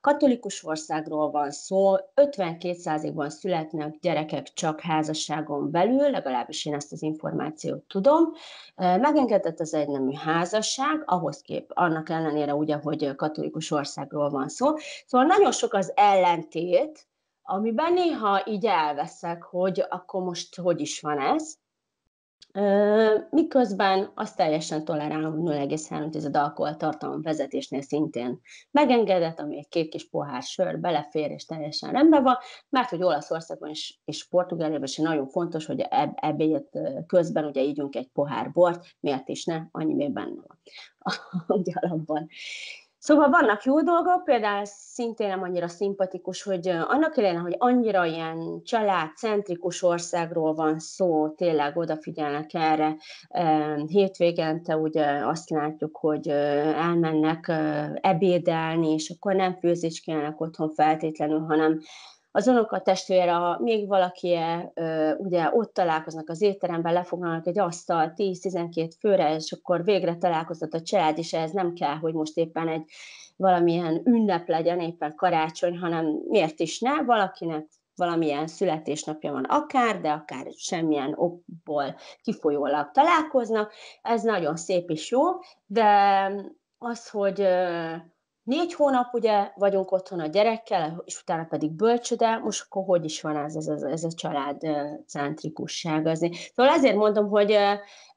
Katolikus 0.02 0.64
országról 0.64 1.32
van 1.32 1.52
szó, 1.52 1.96
52%-ban 2.16 3.30
születnek 3.30 4.00
gyerekek 4.00 4.54
csak 4.54 4.80
házasságon 4.80 5.72
belül, 5.72 6.10
legalábbis 6.10 6.66
én 6.66 6.74
ezt 6.74 6.92
az 6.92 7.02
információt 7.02 7.84
tudom. 7.88 8.32
Megengedett 8.76 9.60
az 9.60 9.74
egynemű 9.74 10.14
házasság, 10.14 11.04
ahhoz 11.06 11.42
kép, 11.42 11.72
annak 11.74 12.10
ellenére 12.10 12.56
ugye, 12.56 12.76
hogy 12.76 13.16
katolikus 13.16 13.72
országról 13.72 14.30
van 14.30 14.50
szó. 14.50 14.68
Szóval 15.06 15.28
nagyon 15.28 15.52
sok 15.52 15.74
az 15.74 15.92
ellentét, 15.96 17.08
amiben 17.42 17.94
néha 17.94 18.44
így 18.48 18.66
elveszek, 18.66 19.44
hogy 19.44 19.86
akkor 19.90 20.24
most 20.24 20.56
hogy 20.56 20.80
is 20.82 21.02
van 21.02 21.20
ez. 21.20 21.58
Miközben 23.30 24.12
azt 24.16 24.36
teljesen 24.36 24.86
tolerálom, 24.86 25.40
hogy 25.40 25.58
0,3 25.58 26.36
alkoholtartalom 26.36 27.22
vezetésnél 27.22 27.82
szintén 27.82 28.40
megengedett, 28.72 29.40
ami 29.40 29.58
egy 29.58 29.68
két 29.68 29.90
kis 29.90 30.10
pohár 30.10 30.44
sör 30.44 30.80
belefér, 30.80 31.32
és 31.32 31.46
teljesen 31.46 31.92
rendben 31.92 32.24
van, 32.24 32.36
mert 32.70 32.90
hogy 32.90 33.04
Olaszországban 33.04 33.70
és, 33.70 33.98
és 34.06 34.28
Portugáliában 34.28 34.84
is 34.84 34.98
nagyon 34.98 35.28
fontos, 35.28 35.66
hogy 35.66 35.80
eb- 35.80 36.18
ebéd 36.22 36.64
közben 37.08 37.46
ugye 37.46 37.62
ígyunk 37.62 37.96
egy 37.96 38.08
pohár 38.08 38.52
bort, 38.52 38.86
miért 39.00 39.30
is 39.30 39.46
ne, 39.46 39.62
annyi 39.72 39.94
még 39.94 40.12
benne 40.12 40.42
van 40.48 40.60
ugye 41.48 41.74
alapban. 41.76 42.28
Szóval 43.00 43.30
vannak 43.30 43.64
jó 43.64 43.82
dolgok, 43.82 44.24
például 44.24 44.66
szintén 44.66 45.28
nem 45.28 45.42
annyira 45.42 45.68
szimpatikus, 45.68 46.44
hogy 46.44 46.68
annak 46.68 47.18
ellenére, 47.18 47.40
hogy 47.40 47.56
annyira 47.58 48.06
ilyen 48.06 48.62
családcentrikus 48.64 49.84
országról 49.84 50.54
van 50.54 50.80
szó, 50.80 51.30
tényleg 51.30 51.78
odafigyelnek 51.78 52.54
erre. 52.54 52.96
Hétvégente 53.88 54.78
ugye 54.78 55.06
azt 55.26 55.50
látjuk, 55.50 55.98
hogy 55.98 56.28
elmennek 56.28 57.52
ebédelni, 58.02 58.94
és 58.94 59.10
akkor 59.10 59.36
nem 59.36 59.54
főzéskelnek 59.54 60.42
otthon 60.42 60.70
feltétlenül, 60.70 61.40
hanem 61.40 61.80
az 62.32 62.48
unoka 62.48 62.82
testvére, 62.82 63.32
ha 63.32 63.60
még 63.60 63.88
valaki 63.88 64.38
ugye 65.18 65.50
ott 65.54 65.74
találkoznak 65.74 66.30
az 66.30 66.42
étteremben, 66.42 66.94
lefoglalnak 66.94 67.48
egy 67.48 67.60
asztal 67.60 68.14
10-12 68.16 68.92
főre, 69.00 69.36
és 69.36 69.52
akkor 69.52 69.84
végre 69.84 70.16
találkozott 70.16 70.74
a 70.74 70.82
család, 70.82 71.18
és 71.18 71.34
ez 71.34 71.52
nem 71.52 71.74
kell, 71.74 71.96
hogy 71.96 72.14
most 72.14 72.38
éppen 72.38 72.68
egy 72.68 72.84
valamilyen 73.36 74.02
ünnep 74.06 74.48
legyen, 74.48 74.80
éppen 74.80 75.16
karácsony, 75.16 75.78
hanem 75.78 76.06
miért 76.28 76.60
is 76.60 76.80
ne, 76.80 77.04
valakinek 77.04 77.68
valamilyen 77.96 78.48
születésnapja 78.48 79.32
van 79.32 79.44
akár, 79.44 80.02
de 80.02 80.10
akár 80.12 80.46
semmilyen 80.58 81.14
okból 81.16 81.96
kifolyólag 82.22 82.92
találkoznak. 82.92 83.74
Ez 84.02 84.24
nagyon 84.24 84.56
szép 84.56 84.90
és 84.90 85.12
jó, 85.12 85.22
de 85.66 86.32
az, 86.78 87.10
hogy 87.10 87.48
négy 88.50 88.74
hónap 88.74 89.14
ugye 89.14 89.52
vagyunk 89.56 89.92
otthon 89.92 90.20
a 90.20 90.28
gyerekkel, 90.28 91.04
és 91.06 91.22
utána 91.22 91.44
pedig 91.44 91.72
bölcsöde, 91.72 92.38
most 92.38 92.66
akkor 92.66 92.84
hogy 92.86 93.06
is 93.06 93.22
van 93.22 93.38
ez, 93.38 93.56
ez, 93.56 93.68
ez, 93.68 93.82
ez 93.82 94.04
a 94.04 94.12
család 94.12 94.62
centrikusság. 95.08 96.06
Azért. 96.06 96.34
Szóval 96.34 96.74
ezért 96.74 96.96
mondom, 96.96 97.30
hogy 97.30 97.58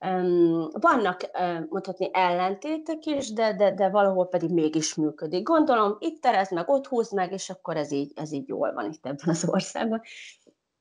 um, 0.01 0.69
vannak 0.73 1.21
mondhatni 1.69 2.11
ellentétek 2.13 3.05
is, 3.05 3.33
de, 3.33 3.55
de, 3.55 3.75
de 3.75 3.89
valahol 3.89 4.29
pedig 4.29 4.51
mégis 4.51 4.95
működik. 4.95 5.43
Gondolom, 5.43 5.97
itt 5.99 6.23
terez 6.23 6.51
meg, 6.51 6.69
ott 6.69 6.87
húz 6.87 7.13
meg, 7.13 7.33
és 7.33 7.51
akkor 7.51 7.77
ez 7.77 7.93
így, 7.93 8.13
ez 8.15 8.33
így 8.33 8.49
jól 8.49 8.73
van 8.73 8.93
itt 8.93 9.07
ebben 9.07 9.29
az 9.29 9.49
országban. 9.49 10.03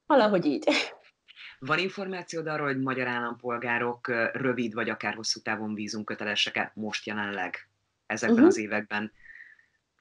Valahogy 0.05 0.45
így. 0.45 0.67
Van 1.59 1.77
információd 1.77 2.47
arról, 2.47 2.67
hogy 2.67 2.81
magyar 2.81 3.07
állampolgárok 3.07 4.07
rövid 4.33 4.73
vagy 4.73 4.89
akár 4.89 5.13
hosszú 5.13 5.39
távon 5.39 5.73
vízumkötelesek 5.73 6.71
most 6.73 7.05
jelenleg 7.05 7.69
ezekben 8.05 8.37
uh-huh. 8.37 8.49
az 8.49 8.57
években 8.57 9.11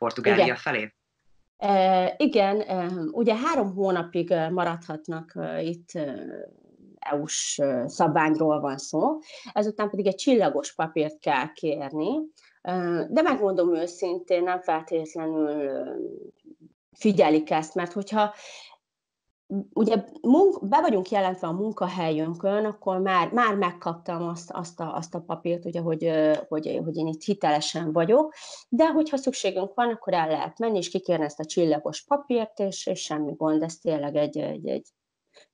Portugália 0.01 0.45
igen. 0.45 0.57
felé? 0.57 0.95
E, 1.57 2.15
igen, 2.17 2.61
e, 2.61 2.89
ugye 3.11 3.35
három 3.37 3.75
hónapig 3.75 4.35
maradhatnak 4.51 5.33
e, 5.35 5.63
itt 5.63 5.91
EU-s 6.99 7.61
szabványról 7.87 8.61
van 8.61 8.79
szó, 8.79 9.19
ezután 9.53 9.91
pedig 9.91 10.07
egy 10.07 10.15
csillagos 10.15 10.75
papírt 10.75 11.19
kell 11.19 11.53
kérni, 11.53 12.09
de 13.09 13.23
megmondom 13.23 13.75
őszintén, 13.75 14.43
nem 14.43 14.61
feltétlenül 14.61 15.49
figyelik 16.93 17.51
ezt, 17.51 17.75
mert 17.75 17.93
hogyha 17.93 18.35
ugye 19.73 20.05
munk, 20.21 20.69
be 20.69 20.81
vagyunk 20.81 21.11
jelentve 21.11 21.47
a 21.47 21.53
munkahelyünkön, 21.53 22.65
akkor 22.65 22.99
már, 22.99 23.33
már 23.33 23.55
megkaptam 23.55 24.29
azt, 24.29 24.51
azt, 24.51 24.81
a, 24.81 24.95
azt 24.95 25.15
a 25.15 25.21
papírt, 25.21 25.65
ugye, 25.65 25.81
hogy, 25.81 26.11
hogy, 26.49 26.81
hogy 26.85 26.97
én 26.97 27.07
itt 27.07 27.23
hitelesen 27.23 27.93
vagyok, 27.93 28.35
de 28.69 28.89
hogyha 28.89 29.17
szükségünk 29.17 29.75
van, 29.75 29.91
akkor 29.91 30.15
el 30.15 30.29
lehet 30.29 30.59
menni, 30.59 30.77
és 30.77 30.89
kikérni 30.89 31.25
ezt 31.25 31.41
a 31.41 31.45
csillagos 31.45 32.05
papírt, 32.05 32.59
és, 32.59 32.87
és 32.87 33.01
semmi 33.01 33.33
gond, 33.37 33.63
ez 33.63 33.77
tényleg 33.77 34.17
egy, 34.17 34.39
egy, 34.39 34.69
egy 34.69 34.89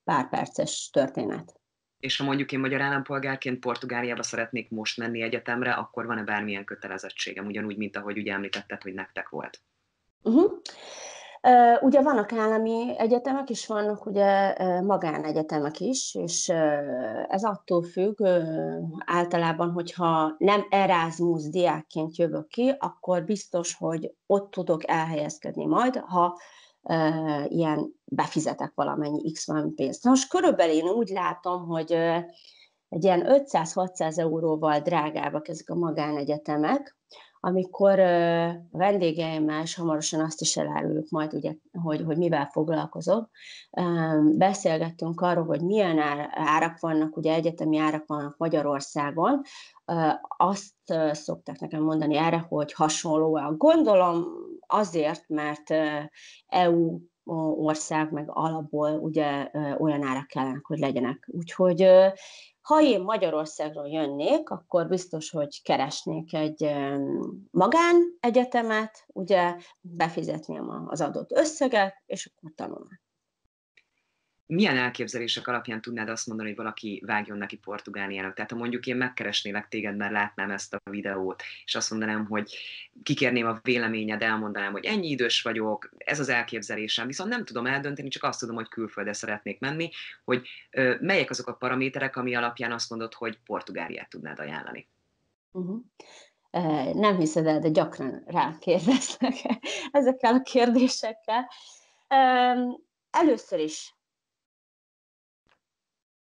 pár 0.05 0.29
perces 0.29 0.91
történet. 0.93 1.61
És 1.99 2.17
ha 2.17 2.25
mondjuk 2.25 2.53
én 2.53 2.61
magyar 2.61 2.81
állampolgárként 2.81 3.61
Portugáliába 3.61 4.23
szeretnék 4.23 4.71
most 4.71 4.99
menni 4.99 5.23
egyetemre, 5.23 5.73
akkor 5.73 6.07
van-e 6.07 6.23
bármilyen 6.23 6.65
kötelezettségem, 6.65 7.47
ugyanúgy, 7.47 7.77
mint 7.77 7.97
ahogy 7.97 8.19
ugye 8.19 8.33
említetted, 8.33 8.83
hogy 8.83 8.95
nektek 8.95 9.29
volt? 9.29 9.61
Uh-huh. 10.23 10.61
Ugye 11.81 12.03
vannak 12.03 12.33
állami 12.33 12.95
egyetemek, 12.99 13.51
és 13.51 13.67
vannak 13.67 14.07
ugye 14.07 14.55
magánegyetemek 14.83 15.81
is, 15.81 16.15
és 16.15 16.49
ez 17.29 17.45
attól 17.45 17.83
függ 17.83 18.23
általában, 19.05 19.71
hogyha 19.71 20.35
nem 20.39 20.67
Erasmus 20.71 21.49
diákként 21.49 22.17
jövök 22.17 22.47
ki, 22.47 22.75
akkor 22.79 23.25
biztos, 23.25 23.77
hogy 23.79 24.15
ott 24.27 24.51
tudok 24.51 24.89
elhelyezkedni 24.89 25.67
majd, 25.67 25.97
ha 25.97 26.39
ilyen 27.49 27.93
befizetek 28.05 28.73
valamennyi 28.75 29.33
X 29.33 29.47
van 29.47 29.75
pénzt. 29.75 30.05
Most 30.05 30.29
körülbelül 30.29 30.75
én 30.75 30.89
úgy 30.89 31.09
látom, 31.09 31.67
hogy 31.67 31.93
egy 32.89 33.05
ilyen 33.05 33.27
500-600 33.27 34.19
euróval 34.19 34.81
drágábbak 34.81 35.49
ezek 35.49 35.71
a 35.71 35.75
magánegyetemek, 35.75 36.96
amikor 37.47 37.99
a 37.99 38.67
vendégeimmel, 38.71 39.63
és 39.63 39.75
hamarosan 39.75 40.21
azt 40.21 40.41
is 40.41 40.57
eláruljuk 40.57 41.09
majd, 41.09 41.35
ugye, 41.35 41.55
hogy, 41.83 42.03
hogy 42.05 42.17
mivel 42.17 42.49
foglalkozok, 42.53 43.31
beszélgettünk 44.37 45.21
arról, 45.21 45.45
hogy 45.45 45.61
milyen 45.61 45.99
árak 46.31 46.81
vannak, 46.81 47.17
ugye 47.17 47.35
egyetemi 47.35 47.79
árak 47.79 48.07
vannak 48.07 48.37
Magyarországon, 48.39 49.41
azt 50.37 50.75
szokták 51.13 51.59
nekem 51.59 51.83
mondani 51.83 52.17
erre, 52.17 52.47
hogy 52.49 52.73
hasonlóan. 52.73 53.57
Gondolom 53.57 54.25
azért, 54.67 55.29
mert 55.29 55.71
EU 56.47 56.99
ország, 57.57 58.13
meg 58.13 58.31
alapból 58.31 58.91
ugye 58.91 59.51
olyan 59.79 60.03
árak 60.03 60.27
kellene, 60.27 60.61
hogy 60.63 60.79
legyenek. 60.79 61.29
Úgyhogy 61.33 61.89
ha 62.61 62.83
én 62.83 63.01
Magyarországról 63.01 63.89
jönnék, 63.89 64.51
akkor 64.51 64.89
biztos, 64.89 65.31
hogy 65.31 65.63
keresnék 65.63 66.35
egy 66.35 66.75
magánegyetemet, 67.51 69.05
ugye 69.07 69.57
befizetném 69.81 70.87
az 70.87 71.01
adott 71.01 71.33
összeget, 71.33 72.03
és 72.07 72.33
akkor 72.35 72.53
tanulnám 72.55 73.05
milyen 74.47 74.77
elképzelések 74.77 75.47
alapján 75.49 75.81
tudnád 75.81 76.09
azt 76.09 76.27
mondani, 76.27 76.49
hogy 76.49 76.59
valaki 76.59 77.03
vágjon 77.07 77.39
neki 77.39 77.57
Portugáliának? 77.57 78.35
Tehát 78.35 78.51
ha 78.51 78.57
mondjuk 78.57 78.87
én 78.87 78.97
megkeresnélek 78.97 79.69
téged, 79.69 79.97
mert 79.97 80.13
látnám 80.13 80.51
ezt 80.51 80.75
a 80.75 80.91
videót, 80.91 81.43
és 81.65 81.75
azt 81.75 81.91
mondanám, 81.91 82.27
hogy 82.27 82.57
kikérném 83.03 83.47
a 83.47 83.59
véleményed, 83.63 84.23
elmondanám, 84.23 84.73
hogy 84.73 84.85
ennyi 84.85 85.09
idős 85.09 85.43
vagyok, 85.43 85.91
ez 85.99 86.21
az 86.21 86.29
elképzelésem, 86.29 87.07
viszont 87.07 87.31
nem 87.31 87.45
tudom 87.45 87.67
eldönteni, 87.67 88.09
csak 88.09 88.23
azt 88.23 88.41
tudom, 88.41 88.55
hogy 88.55 88.69
külföldre 88.69 89.13
szeretnék 89.13 89.61
menni, 89.61 89.91
hogy 90.25 90.49
ö, 90.71 90.95
melyek 91.01 91.31
azok 91.31 91.47
a 91.47 91.55
paraméterek, 91.55 92.17
ami 92.17 92.35
alapján 92.35 92.73
azt 92.73 92.91
mondod, 92.91 93.15
hogy 93.15 93.39
Portugáliát 93.45 94.09
tudnád 94.09 94.39
ajánlani. 94.39 94.89
Uh-huh. 95.53 95.83
Nem 96.95 97.19
hiszed 97.19 97.47
el, 97.47 97.59
de 97.59 97.69
gyakran 97.69 98.23
rám 98.27 98.59
kérdeznek 98.59 99.35
ezekkel 99.91 100.35
a 100.35 100.43
kérdésekkel. 100.43 101.51
Először 103.11 103.59
is 103.59 103.96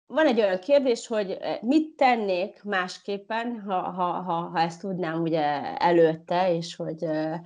van 0.08 0.26
egy 0.26 0.40
olyan 0.40 0.60
kérdés, 0.60 1.08
hogy 1.08 1.32
eh, 1.32 1.58
mit 1.62 1.96
tennék 1.96 2.64
másképpen, 2.64 3.60
ha, 3.60 3.82
ha, 3.82 4.12
ha, 4.12 4.34
ha 4.34 4.60
ezt 4.60 4.82
tudnám 4.82 5.22
ugye 5.22 5.44
előtte, 5.78 6.56
és 6.56 6.76
hogy, 6.76 7.04
eh, 7.04 7.40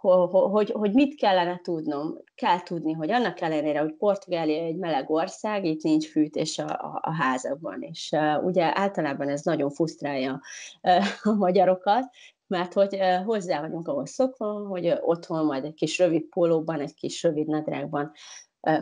hogy, 0.00 0.70
hogy 0.70 0.92
mit 0.92 1.14
kellene 1.14 1.60
tudnom. 1.62 2.18
Kell 2.34 2.62
tudni, 2.62 2.92
hogy 2.92 3.10
annak 3.10 3.40
ellenére, 3.40 3.80
hogy 3.80 3.94
Portugália 3.94 4.62
egy 4.62 4.76
meleg 4.76 5.10
ország, 5.10 5.64
itt 5.64 5.82
nincs 5.82 6.10
fűtés 6.10 6.58
a, 6.58 6.68
a, 6.68 6.98
a 7.02 7.14
házakban, 7.14 7.82
és 7.82 8.10
uh, 8.12 8.44
ugye 8.44 8.78
általában 8.78 9.28
ez 9.28 9.42
nagyon 9.42 9.70
fusztrálja 9.70 10.40
uh, 10.82 11.04
a 11.22 11.34
magyarokat, 11.34 12.04
mert 12.46 12.72
hogy 12.72 12.98
hozzá 13.24 13.60
vagyunk 13.60 13.88
ahhoz 13.88 14.10
szokva, 14.10 14.66
hogy 14.66 14.94
otthon 15.00 15.44
majd 15.44 15.64
egy 15.64 15.74
kis 15.74 15.98
rövid 15.98 16.22
pólóban, 16.22 16.80
egy 16.80 16.94
kis 16.94 17.22
rövid 17.22 17.46
nadrágban 17.46 18.12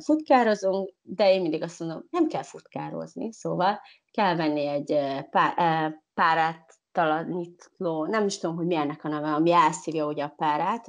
futkározunk, 0.01 0.93
de 1.03 1.33
én 1.33 1.41
mindig 1.41 1.63
azt 1.63 1.81
mondom, 1.81 2.05
nem 2.11 2.27
kell 2.27 2.43
futkározni, 2.43 3.33
szóval 3.33 3.81
kell 4.11 4.37
venni 4.37 4.67
egy 4.67 4.99
pár, 5.31 5.95
párát 6.15 6.75
talanítló, 6.93 8.07
nem 8.07 8.27
is 8.27 8.39
tudom, 8.39 8.57
hogy 8.57 8.67
milyennek 8.67 9.05
a 9.05 9.09
neve, 9.09 9.33
ami 9.33 9.53
elszívja 9.53 10.07
ugye 10.07 10.25
a 10.25 10.35
párát, 10.37 10.89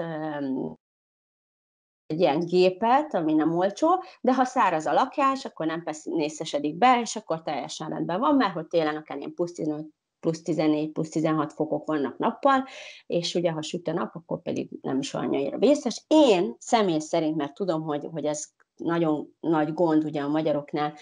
egy 2.06 2.20
ilyen 2.20 2.40
gépet, 2.40 3.14
ami 3.14 3.34
nem 3.34 3.58
olcsó, 3.58 4.04
de 4.22 4.34
ha 4.34 4.44
száraz 4.44 4.86
a 4.86 4.94
lakás, 4.94 5.46
akkor 5.46 5.66
nem 5.66 5.84
nészesedik 6.04 6.78
be, 6.78 7.00
és 7.02 7.16
akkor 7.16 7.42
teljesen 7.42 7.90
rendben 7.90 8.20
van, 8.20 8.36
mert 8.36 8.54
hogy 8.54 8.68
télen 8.68 8.96
akár 8.96 9.18
ilyen 9.18 9.34
plusz 9.34 9.54
15, 9.54 9.86
plusz 10.20 10.42
14, 10.42 10.92
plusz 10.92 11.10
16 11.10 11.54
fokok 11.54 11.88
vannak 11.88 12.18
nappal, 12.18 12.66
és 13.06 13.36
ugye 13.36 13.52
ha 13.52 13.62
süt 13.62 13.88
a 13.88 13.94
nap, 13.94 14.16
akkor 14.16 14.42
pedig 14.42 14.70
nem 14.82 15.00
is 15.00 15.14
annyira 15.14 15.58
vészes. 15.58 16.04
Én 16.08 16.56
személy 16.60 17.00
szerint, 17.00 17.36
mert 17.36 17.54
tudom, 17.54 17.82
hogy, 17.82 18.08
hogy 18.12 18.26
ez 18.26 18.56
nagyon 18.78 19.28
nagy 19.40 19.74
gond 19.74 20.04
ugye 20.04 20.22
a 20.22 20.28
magyaroknál, 20.28 20.94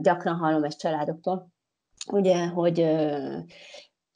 gyakran 0.00 0.36
hallom 0.36 0.64
ezt 0.64 0.78
családoktól, 0.78 1.48
ugye, 2.12 2.46
hogy 2.46 2.86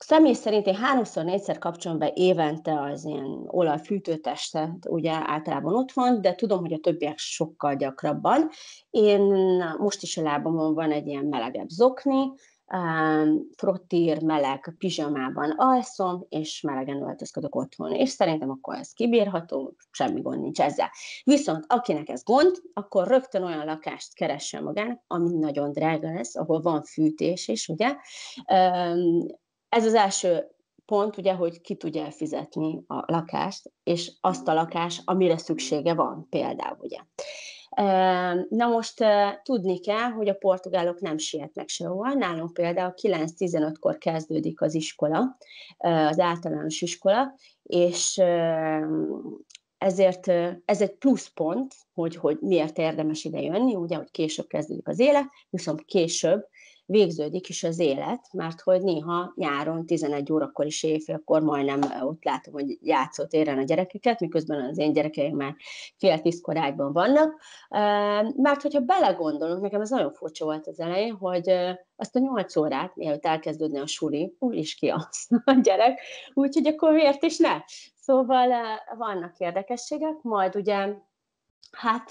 Személy 0.07 0.33
szerint 0.33 0.67
én 0.67 0.75
háromszor, 0.75 1.25
négyszer 1.25 1.59
kapcsolom 1.59 1.99
be 1.99 2.13
évente 2.15 2.81
az 2.81 3.05
ilyen 3.05 3.45
olajfűtőtestet, 3.47 4.87
ugye 4.89 5.13
általában 5.13 5.75
ott 5.75 5.93
van, 5.93 6.21
de 6.21 6.35
tudom, 6.35 6.61
hogy 6.61 6.73
a 6.73 6.79
többiek 6.79 7.19
sokkal 7.19 7.75
gyakrabban. 7.75 8.49
Én 8.91 9.21
most 9.79 10.03
is 10.03 10.17
a 10.17 10.23
lábamon 10.23 10.75
van 10.75 10.91
egy 10.91 11.07
ilyen 11.07 11.25
melegebb 11.25 11.69
zokni, 11.69 12.33
frottír, 13.57 14.23
meleg 14.23 14.75
pizsamában 14.79 15.55
alszom, 15.57 16.27
és 16.29 16.61
melegen 16.61 17.03
öltözködök 17.03 17.55
otthon. 17.55 17.93
És 17.93 18.09
szerintem 18.09 18.51
akkor 18.51 18.77
ez 18.77 18.93
kibírható, 18.93 19.77
semmi 19.91 20.21
gond 20.21 20.41
nincs 20.41 20.61
ezzel. 20.61 20.91
Viszont 21.25 21.65
akinek 21.69 22.09
ez 22.09 22.23
gond, 22.23 22.57
akkor 22.73 23.07
rögtön 23.07 23.43
olyan 23.43 23.65
lakást 23.65 24.15
keressen 24.15 24.63
magának, 24.63 25.03
ami 25.07 25.39
nagyon 25.39 25.73
drága 25.73 26.13
lesz, 26.13 26.37
ahol 26.37 26.61
van 26.61 26.83
fűtés 26.83 27.49
is, 27.49 27.69
ugye. 27.69 27.97
Ez 29.69 29.87
az 29.87 29.95
első 29.95 30.49
pont, 30.85 31.17
ugye, 31.17 31.35
hogy 31.35 31.61
ki 31.61 31.75
tudja 31.75 32.05
elfizetni 32.05 32.85
a 32.87 33.13
lakást, 33.13 33.73
és 33.83 34.13
azt 34.21 34.49
a 34.49 34.55
lakást, 34.55 35.03
amire 35.05 35.39
szüksége 35.39 35.95
van 35.95 36.27
például, 36.31 36.77
ugye. 36.81 36.99
Na 38.49 38.67
most 38.67 39.05
tudni 39.43 39.81
kell, 39.81 40.11
hogy 40.11 40.29
a 40.29 40.35
portugálok 40.35 41.01
nem 41.01 41.19
sietnek 41.19 41.69
sehol. 41.69 42.09
Nálunk 42.09 42.53
például 42.53 42.95
9-15-kor 43.03 43.99
kezdődik 43.99 44.61
az 44.61 44.75
iskola, 44.75 45.37
az 45.79 46.19
általános 46.19 46.81
iskola, 46.81 47.35
és 47.63 48.23
ezért 49.79 50.29
ez 50.65 50.81
egy 50.81 50.95
pluszpont, 50.95 51.75
hogy, 51.95 52.17
hogy 52.17 52.39
miért 52.41 52.79
érdemes 52.79 53.25
ide 53.25 53.41
jönni, 53.41 53.75
ugye, 53.75 53.97
hogy 53.97 54.11
később 54.11 54.47
kezdődik 54.47 54.89
az 54.89 54.99
élet, 54.99 55.27
viszont 55.51 55.85
később 55.85 56.47
végződik 56.87 57.49
is 57.49 57.63
az 57.63 57.79
élet, 57.79 58.33
mert 58.33 58.61
hogy 58.61 58.83
néha 58.83 59.33
nyáron 59.37 59.87
11 59.87 60.33
órakor 60.33 60.67
is 60.67 60.83
éjfélkor 60.83 61.43
majdnem 61.43 61.81
ott 62.03 62.25
látom, 62.25 62.55
hogy 62.55 62.79
játszott 62.81 63.33
éren 63.33 63.59
a 63.59 63.63
gyerekeket, 63.63 64.21
miközben 64.21 64.65
az 64.65 64.79
én 64.79 64.93
gyerekeim 64.93 65.37
már 65.37 65.57
fél 65.97 66.21
tíz 66.21 66.41
korágyban 66.41 66.93
vannak. 66.93 67.41
Mert 68.37 68.63
hogyha 68.63 68.81
belegondolunk, 68.81 69.63
nekem 69.63 69.81
ez 69.81 69.91
nagyon 69.91 70.13
furcsa 70.13 70.45
volt 70.45 70.67
az 70.67 70.81
elején, 70.81 71.15
hogy 71.15 71.49
azt 71.97 72.17
a 72.17 72.19
nyolc 72.19 72.57
órát, 72.57 72.97
mielőtt 72.97 73.27
elkezdődne 73.27 73.81
a 73.81 73.87
suli, 73.87 74.37
úr 74.39 74.55
is 74.55 74.75
ki 74.75 74.89
a 75.45 75.59
gyerek, 75.63 76.01
úgyhogy 76.35 76.67
akkor 76.67 76.93
miért 76.93 77.23
is 77.23 77.39
ne? 77.39 77.61
Szóval 77.95 78.49
vannak 78.97 79.39
érdekességek, 79.39 80.23
majd 80.23 80.57
ugye, 80.57 80.95
hát 81.71 82.11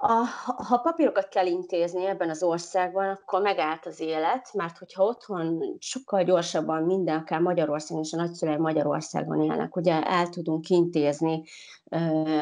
a, 0.00 0.24
ha 0.44 0.76
papírokat 0.76 1.28
kell 1.28 1.46
intézni 1.46 2.06
ebben 2.06 2.30
az 2.30 2.42
országban, 2.42 3.08
akkor 3.08 3.40
megállt 3.42 3.86
az 3.86 4.00
élet, 4.00 4.52
mert 4.52 4.78
hogyha 4.78 5.04
otthon 5.04 5.76
sokkal 5.78 6.22
gyorsabban 6.22 6.82
minden, 6.82 7.18
akár 7.18 7.40
Magyarországon 7.40 8.02
és 8.02 8.12
a 8.12 8.16
nagyszüleim 8.16 8.60
Magyarországon 8.60 9.42
élnek, 9.42 9.76
ugye 9.76 10.02
el 10.02 10.28
tudunk 10.28 10.68
intézni 10.68 11.42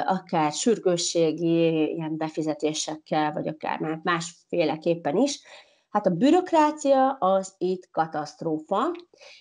akár 0.05 0.53
sürgősségi 0.53 1.92
ilyen 1.95 2.16
befizetésekkel, 2.16 3.33
vagy 3.33 3.49
akár 3.49 4.01
másféleképpen 4.03 5.16
is, 5.16 5.40
Hát 5.96 6.06
a 6.06 6.11
bürokrácia 6.11 7.11
az 7.11 7.54
itt 7.59 7.88
katasztrófa, 7.90 8.90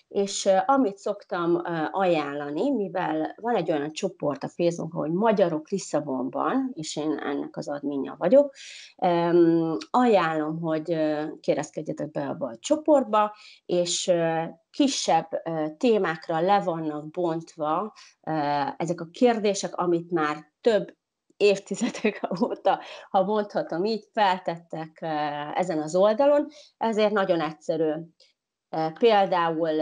és 0.08 0.48
amit 0.66 0.98
szoktam 0.98 1.62
ajánlani, 1.90 2.70
mivel 2.70 3.34
van 3.40 3.54
egy 3.54 3.70
olyan 3.70 3.92
csoport 3.92 4.44
a 4.44 4.48
Facebookon, 4.48 5.00
hogy 5.00 5.12
Magyarok 5.12 5.68
Lisszabonban, 5.68 6.70
és 6.72 6.96
én 6.96 7.18
ennek 7.18 7.56
az 7.56 7.68
adminja 7.68 8.14
vagyok, 8.18 8.54
ajánlom, 9.90 10.60
hogy 10.60 10.96
kérezkedjetek 11.40 12.10
be 12.10 12.26
abba 12.26 12.46
a 12.46 12.58
csoportba, 12.58 13.36
és 13.66 14.12
kisebb 14.70 15.28
témákra 15.76 16.40
le 16.40 16.60
vannak 16.60 17.10
bontva 17.10 17.92
ezek 18.76 19.00
a 19.00 19.08
kérdések, 19.10 19.76
amit 19.76 20.10
már 20.10 20.52
több 20.60 20.96
évtizedek 21.36 22.20
óta, 22.44 22.80
ha 23.10 23.24
mondhatom 23.24 23.84
így, 23.84 24.08
feltettek 24.12 24.98
ezen 25.54 25.82
az 25.82 25.96
oldalon, 25.96 26.48
ezért 26.76 27.12
nagyon 27.12 27.40
egyszerű. 27.40 27.92
Például 28.98 29.80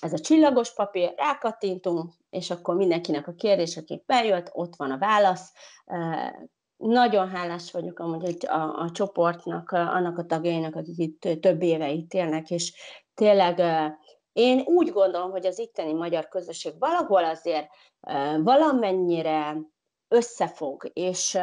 ez 0.00 0.12
a 0.12 0.18
csillagos 0.18 0.74
papír, 0.74 1.14
rákattintunk, 1.16 2.12
és 2.30 2.50
akkor 2.50 2.76
mindenkinek 2.76 3.28
a 3.28 3.34
kérdés, 3.34 3.76
aki 3.76 4.02
bejött, 4.06 4.50
ott 4.52 4.76
van 4.76 4.90
a 4.90 4.98
válasz. 4.98 5.52
Nagyon 6.76 7.28
hálás 7.28 7.72
vagyok 7.72 7.98
amúgy 7.98 8.46
a, 8.46 8.80
a 8.80 8.90
csoportnak, 8.90 9.70
annak 9.70 10.18
a 10.18 10.24
tagjainak, 10.24 10.74
akik 10.74 10.98
itt 10.98 11.40
több 11.40 11.62
éve 11.62 11.90
itt 11.90 12.12
élnek, 12.12 12.50
és 12.50 12.74
tényleg 13.14 13.62
én 14.32 14.60
úgy 14.60 14.92
gondolom, 14.92 15.30
hogy 15.30 15.46
az 15.46 15.58
itteni 15.58 15.92
magyar 15.92 16.28
közösség 16.28 16.72
valahol 16.78 17.24
azért 17.24 17.68
valamennyire 18.42 19.56
összefog, 20.08 20.90
és 20.92 21.38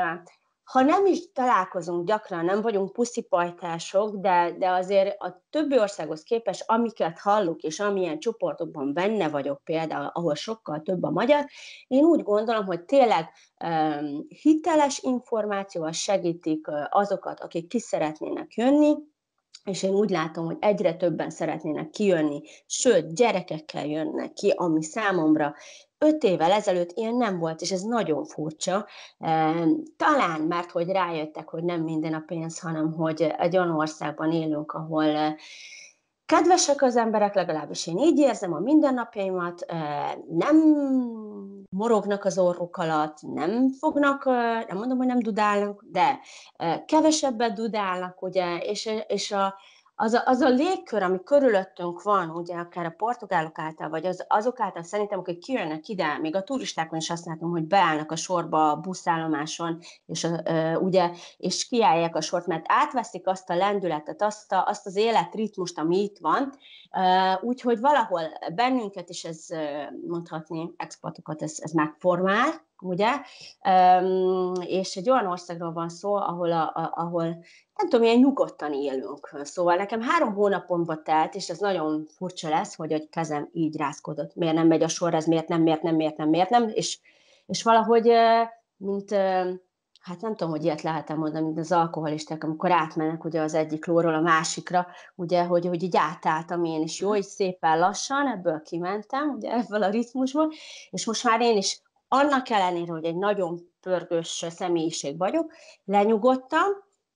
ha 0.64 0.82
nem 0.82 1.06
is 1.06 1.32
találkozunk 1.32 2.08
gyakran, 2.08 2.46
nem 2.46 2.62
vagyunk 2.62 2.94
puszipajtások, 2.94 4.16
de, 4.16 4.56
de 4.58 4.70
azért 4.70 5.22
a 5.22 5.44
többi 5.50 5.80
országhoz 5.80 6.24
képest, 6.24 6.64
amiket 6.66 7.20
hallok, 7.20 7.62
és 7.62 7.80
amilyen 7.80 8.20
csoportokban 8.20 8.94
benne 8.94 9.30
vagyok 9.30 9.64
például, 9.64 10.10
ahol 10.14 10.36
sokkal 10.36 10.82
több 10.82 11.04
a 11.04 11.10
magyar, 11.10 11.46
én 11.88 12.04
úgy 12.04 12.24
gondolom, 12.24 12.66
hogy 12.66 12.82
tényleg 12.82 13.30
um, 13.66 14.26
hiteles 14.42 15.00
információval 15.00 15.92
segítik 15.92 16.68
azokat, 16.90 17.40
akik 17.40 17.68
ki 17.68 17.80
szeretnének 17.80 18.54
jönni, 18.54 18.96
és 19.64 19.84
én 19.84 19.94
úgy 19.94 20.10
látom, 20.10 20.46
hogy 20.46 20.58
egyre 20.60 20.96
többen 20.96 21.30
szeretnének 21.30 21.90
kijönni, 21.90 22.42
sőt, 22.66 23.16
gyerekekkel 23.16 23.86
jönnek 23.86 24.34
ki, 24.34 24.50
ami 24.50 24.84
számomra 24.84 25.56
öt 26.04 26.24
évvel 26.24 26.52
ezelőtt 26.52 26.92
ilyen 26.94 27.16
nem 27.16 27.40
volt, 27.40 27.62
és 27.62 27.72
ez 27.72 27.82
nagyon 27.82 28.26
furcsa. 28.26 28.88
Talán, 29.98 30.42
mert 30.42 30.72
hogy 30.72 30.88
rájöttek, 30.88 31.50
hogy 31.50 31.64
nem 31.64 31.82
minden 31.82 32.14
a 32.14 32.24
pénz, 32.26 32.60
hanem 32.60 32.94
hogy 32.94 33.22
egy 33.38 33.58
olyan 33.58 33.76
országban 33.76 34.32
élünk, 34.32 34.72
ahol 34.72 35.36
kedvesek 36.26 36.82
az 36.82 36.96
emberek, 36.96 37.36
legalábbis 37.36 37.88
én 37.88 37.98
így 37.98 38.20
érzem 38.20 38.54
a 38.54 38.60
mindennapjaimat, 38.60 39.66
nem 40.30 40.58
morognak 41.70 42.26
az 42.26 42.38
orruk 42.38 42.78
alatt, 42.78 43.18
nem 43.22 43.70
fognak, 43.70 44.26
nem 44.68 44.78
mondom, 44.78 44.98
hogy 44.98 45.08
nem 45.08 45.20
dudálnak, 45.20 45.84
de 45.92 46.20
kevesebbet 46.86 47.54
dudálnak, 47.54 48.22
ugye, 48.22 48.58
és, 48.58 48.90
és 49.08 49.32
a, 49.32 49.56
az 49.96 50.14
a, 50.14 50.22
az 50.26 50.42
a 50.42 50.50
légkör, 50.50 51.04
ami 51.04 51.24
körülöttünk 51.24 52.02
van, 52.02 52.30
ugye 52.30 52.56
akár 52.56 52.86
a 52.86 52.94
portugálok 52.98 53.60
által, 53.60 53.90
vagy 53.90 54.06
az, 54.06 54.26
azok 54.28 54.60
által 54.60 54.84
szerintem, 54.84 55.20
akik 55.20 55.40
kijönnek 55.40 55.88
ide, 55.88 56.18
még 56.18 56.36
a 56.36 56.44
turistákon 56.44 57.00
is 57.00 57.10
azt 57.10 57.26
látom, 57.26 57.50
hogy 57.50 57.68
beállnak 57.68 58.12
a 58.12 58.16
sorba 58.16 58.72
a 58.72 58.76
buszállomáson, 58.76 59.80
és, 60.06 60.24
uh, 60.24 60.82
ugye, 60.82 61.12
és 61.38 61.68
kiállják 61.68 62.16
a 62.16 62.22
sort, 62.22 62.48
mert 62.48 62.66
átveszik 62.68 63.28
azt 63.28 63.50
a 63.50 63.56
lendületet, 63.56 64.22
azt, 64.22 64.52
a, 64.52 64.66
azt 64.68 64.86
az 64.86 64.96
életritmust, 64.96 65.80
ami 65.80 66.04
itt 66.04 66.18
van, 66.20 66.54
úgyhogy 67.42 67.80
valahol 67.80 68.22
bennünket 68.56 69.10
is 69.10 69.24
ez 69.24 69.48
mondhatni, 70.08 70.74
exportokat 70.78 71.42
ez, 71.42 71.56
ez 71.58 71.72
megformál, 71.72 72.50
ugye? 72.84 73.12
Um, 74.02 74.54
és 74.62 74.96
egy 74.96 75.10
olyan 75.10 75.28
országról 75.28 75.74
van 75.74 75.90
szó, 75.90 76.16
ahol, 76.16 76.52
a, 76.52 76.62
a, 76.62 76.92
ahol 76.96 77.26
nem 77.76 77.90
tudom, 77.90 78.06
ilyen 78.06 78.18
nyugodtan 78.18 78.74
élünk. 78.74 79.40
Szóval 79.44 79.76
nekem 79.76 80.02
három 80.02 80.34
hónapomba 80.34 81.02
telt, 81.02 81.36
és 81.36 81.50
ez 81.50 81.60
nagyon 81.60 82.06
furcsa 82.06 82.50
lesz, 82.50 82.76
hogy 82.76 82.94
a 82.94 83.02
kezem 83.10 83.50
így 83.52 83.78
rázkodott. 83.78 84.36
Miért 84.36 84.56
nem 84.56 84.68
megy 84.68 84.84
a 84.84 84.88
sor, 84.88 85.14
ez 85.14 85.26
miért 85.26 85.48
nem, 85.48 85.62
miért 85.62 85.82
nem, 85.82 85.96
miért 85.96 86.18
nem, 86.18 86.30
miért 86.30 86.50
nem, 86.50 86.70
és, 86.74 87.00
és 87.46 87.64
valahogy, 87.64 88.12
mint, 88.78 89.12
hát 90.04 90.22
nem 90.22 90.36
tudom, 90.36 90.54
hogy 90.54 90.64
ilyet 90.64 90.82
lehet 90.82 91.16
mondani, 91.16 91.46
mint 91.46 91.60
az 91.60 91.72
alkoholisták, 91.72 92.44
amikor 92.44 92.72
átmennek 92.72 93.24
ugye 93.24 93.42
az 93.42 93.54
egyik 93.54 93.86
lóról 93.86 94.14
a 94.14 94.22
másikra, 94.22 94.88
ugye, 95.16 95.44
hogy, 95.44 95.66
hogy 95.66 95.84
így 95.84 95.98
átálltam 95.98 96.64
én 96.64 96.82
is, 96.82 97.00
jó, 97.00 97.16
így 97.16 97.24
szépen 97.24 97.80
lassan, 97.80 98.28
ebből 98.28 98.62
kimentem, 98.62 99.30
ugye 99.30 99.52
ebből 99.52 99.84
a 99.84 99.90
ritmusból, 99.90 100.52
és 100.90 101.06
most 101.06 101.24
már 101.24 101.42
én 101.42 101.58
is 101.58 101.82
annak 102.14 102.50
ellenére, 102.50 102.92
hogy 102.92 103.06
egy 103.06 103.16
nagyon 103.16 103.60
pörgős 103.82 104.46
személyiség 104.50 105.18
vagyok, 105.18 105.52
lenyugodtam, 105.86 106.68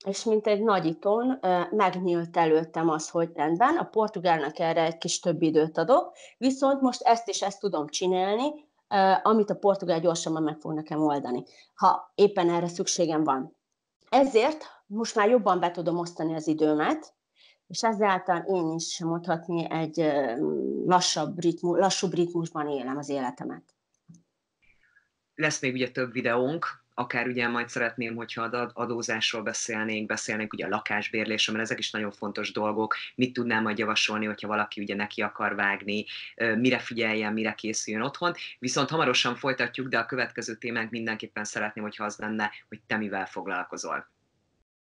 és 0.04 0.24
mint 0.24 0.46
egy 0.46 0.62
nagyítón 0.62 1.38
megnyílt 1.70 2.36
előttem 2.36 2.88
az, 2.88 3.08
hogy 3.08 3.30
rendben, 3.34 3.76
a 3.76 3.84
portugálnak 3.84 4.58
erre 4.58 4.82
egy 4.82 4.98
kis 4.98 5.20
több 5.20 5.42
időt 5.42 5.78
adok, 5.78 6.12
viszont 6.38 6.80
most 6.80 7.02
ezt 7.02 7.28
is 7.28 7.42
ezt 7.42 7.60
tudom 7.60 7.88
csinálni, 7.88 8.52
amit 9.22 9.50
a 9.50 9.54
portugál 9.54 10.00
gyorsabban 10.00 10.42
meg 10.42 10.58
fog 10.60 10.72
nekem 10.72 11.02
oldani, 11.02 11.44
ha 11.74 12.12
éppen 12.14 12.50
erre 12.50 12.68
szükségem 12.68 13.24
van. 13.24 13.56
Ezért 14.08 14.64
most 14.86 15.14
már 15.14 15.28
jobban 15.28 15.60
be 15.60 15.70
tudom 15.70 15.98
osztani 15.98 16.34
az 16.34 16.46
időmet, 16.46 17.14
és 17.66 17.82
ezáltal 17.82 18.38
én 18.38 18.72
is 18.72 19.02
mondhatni 19.02 19.70
egy 19.70 20.12
lassabb 20.86 21.40
ritmu, 21.40 21.74
lassúbb 21.74 22.14
ritmusban 22.14 22.68
élem 22.68 22.96
az 22.96 23.08
életemet 23.08 23.76
lesz 25.38 25.60
még 25.60 25.72
ugye 25.72 25.90
több 25.90 26.12
videónk, 26.12 26.86
akár 26.94 27.26
ugye 27.26 27.48
majd 27.48 27.68
szeretném, 27.68 28.14
hogyha 28.14 28.42
adózásról 28.72 29.42
beszélnénk, 29.42 30.06
beszélnénk 30.06 30.52
ugye 30.52 30.64
a 30.64 30.68
lakásbérlésről, 30.68 31.56
mert 31.56 31.68
ezek 31.68 31.78
is 31.78 31.90
nagyon 31.90 32.10
fontos 32.10 32.52
dolgok. 32.52 32.96
Mit 33.14 33.32
tudnám 33.32 33.62
majd 33.62 33.78
javasolni, 33.78 34.26
hogyha 34.26 34.48
valaki 34.48 34.80
ugye 34.80 34.94
neki 34.94 35.22
akar 35.22 35.54
vágni, 35.54 36.04
mire 36.36 36.78
figyeljen, 36.78 37.32
mire 37.32 37.52
készüljön 37.54 38.02
otthon. 38.02 38.34
Viszont 38.58 38.88
hamarosan 38.88 39.34
folytatjuk, 39.34 39.88
de 39.88 39.98
a 39.98 40.06
következő 40.06 40.54
témánk 40.54 40.90
mindenképpen 40.90 41.44
szeretném, 41.44 41.84
hogyha 41.84 42.04
az 42.04 42.16
lenne, 42.18 42.50
hogy 42.68 42.80
te 42.86 42.96
mivel 42.96 43.26
foglalkozol. 43.26 44.10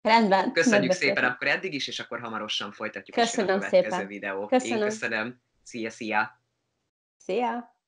Rendben. 0.01 0.51
Köszönjük 0.51 0.91
szépen 0.91 1.23
akkor 1.23 1.47
eddig 1.47 1.73
is, 1.73 1.87
és 1.87 1.99
akkor 1.99 2.19
hamarosan 2.19 2.71
folytatjuk 2.71 3.17
Köszönöm 3.17 3.55
a 3.55 3.59
következő 3.59 3.89
szépen. 3.89 4.07
videó. 4.07 4.45
Köszönöm. 4.45 4.77
Én 4.77 4.83
köszönöm. 4.83 5.41
Szia, 5.63 5.89
szia! 5.89 6.41
Szia! 7.17 7.79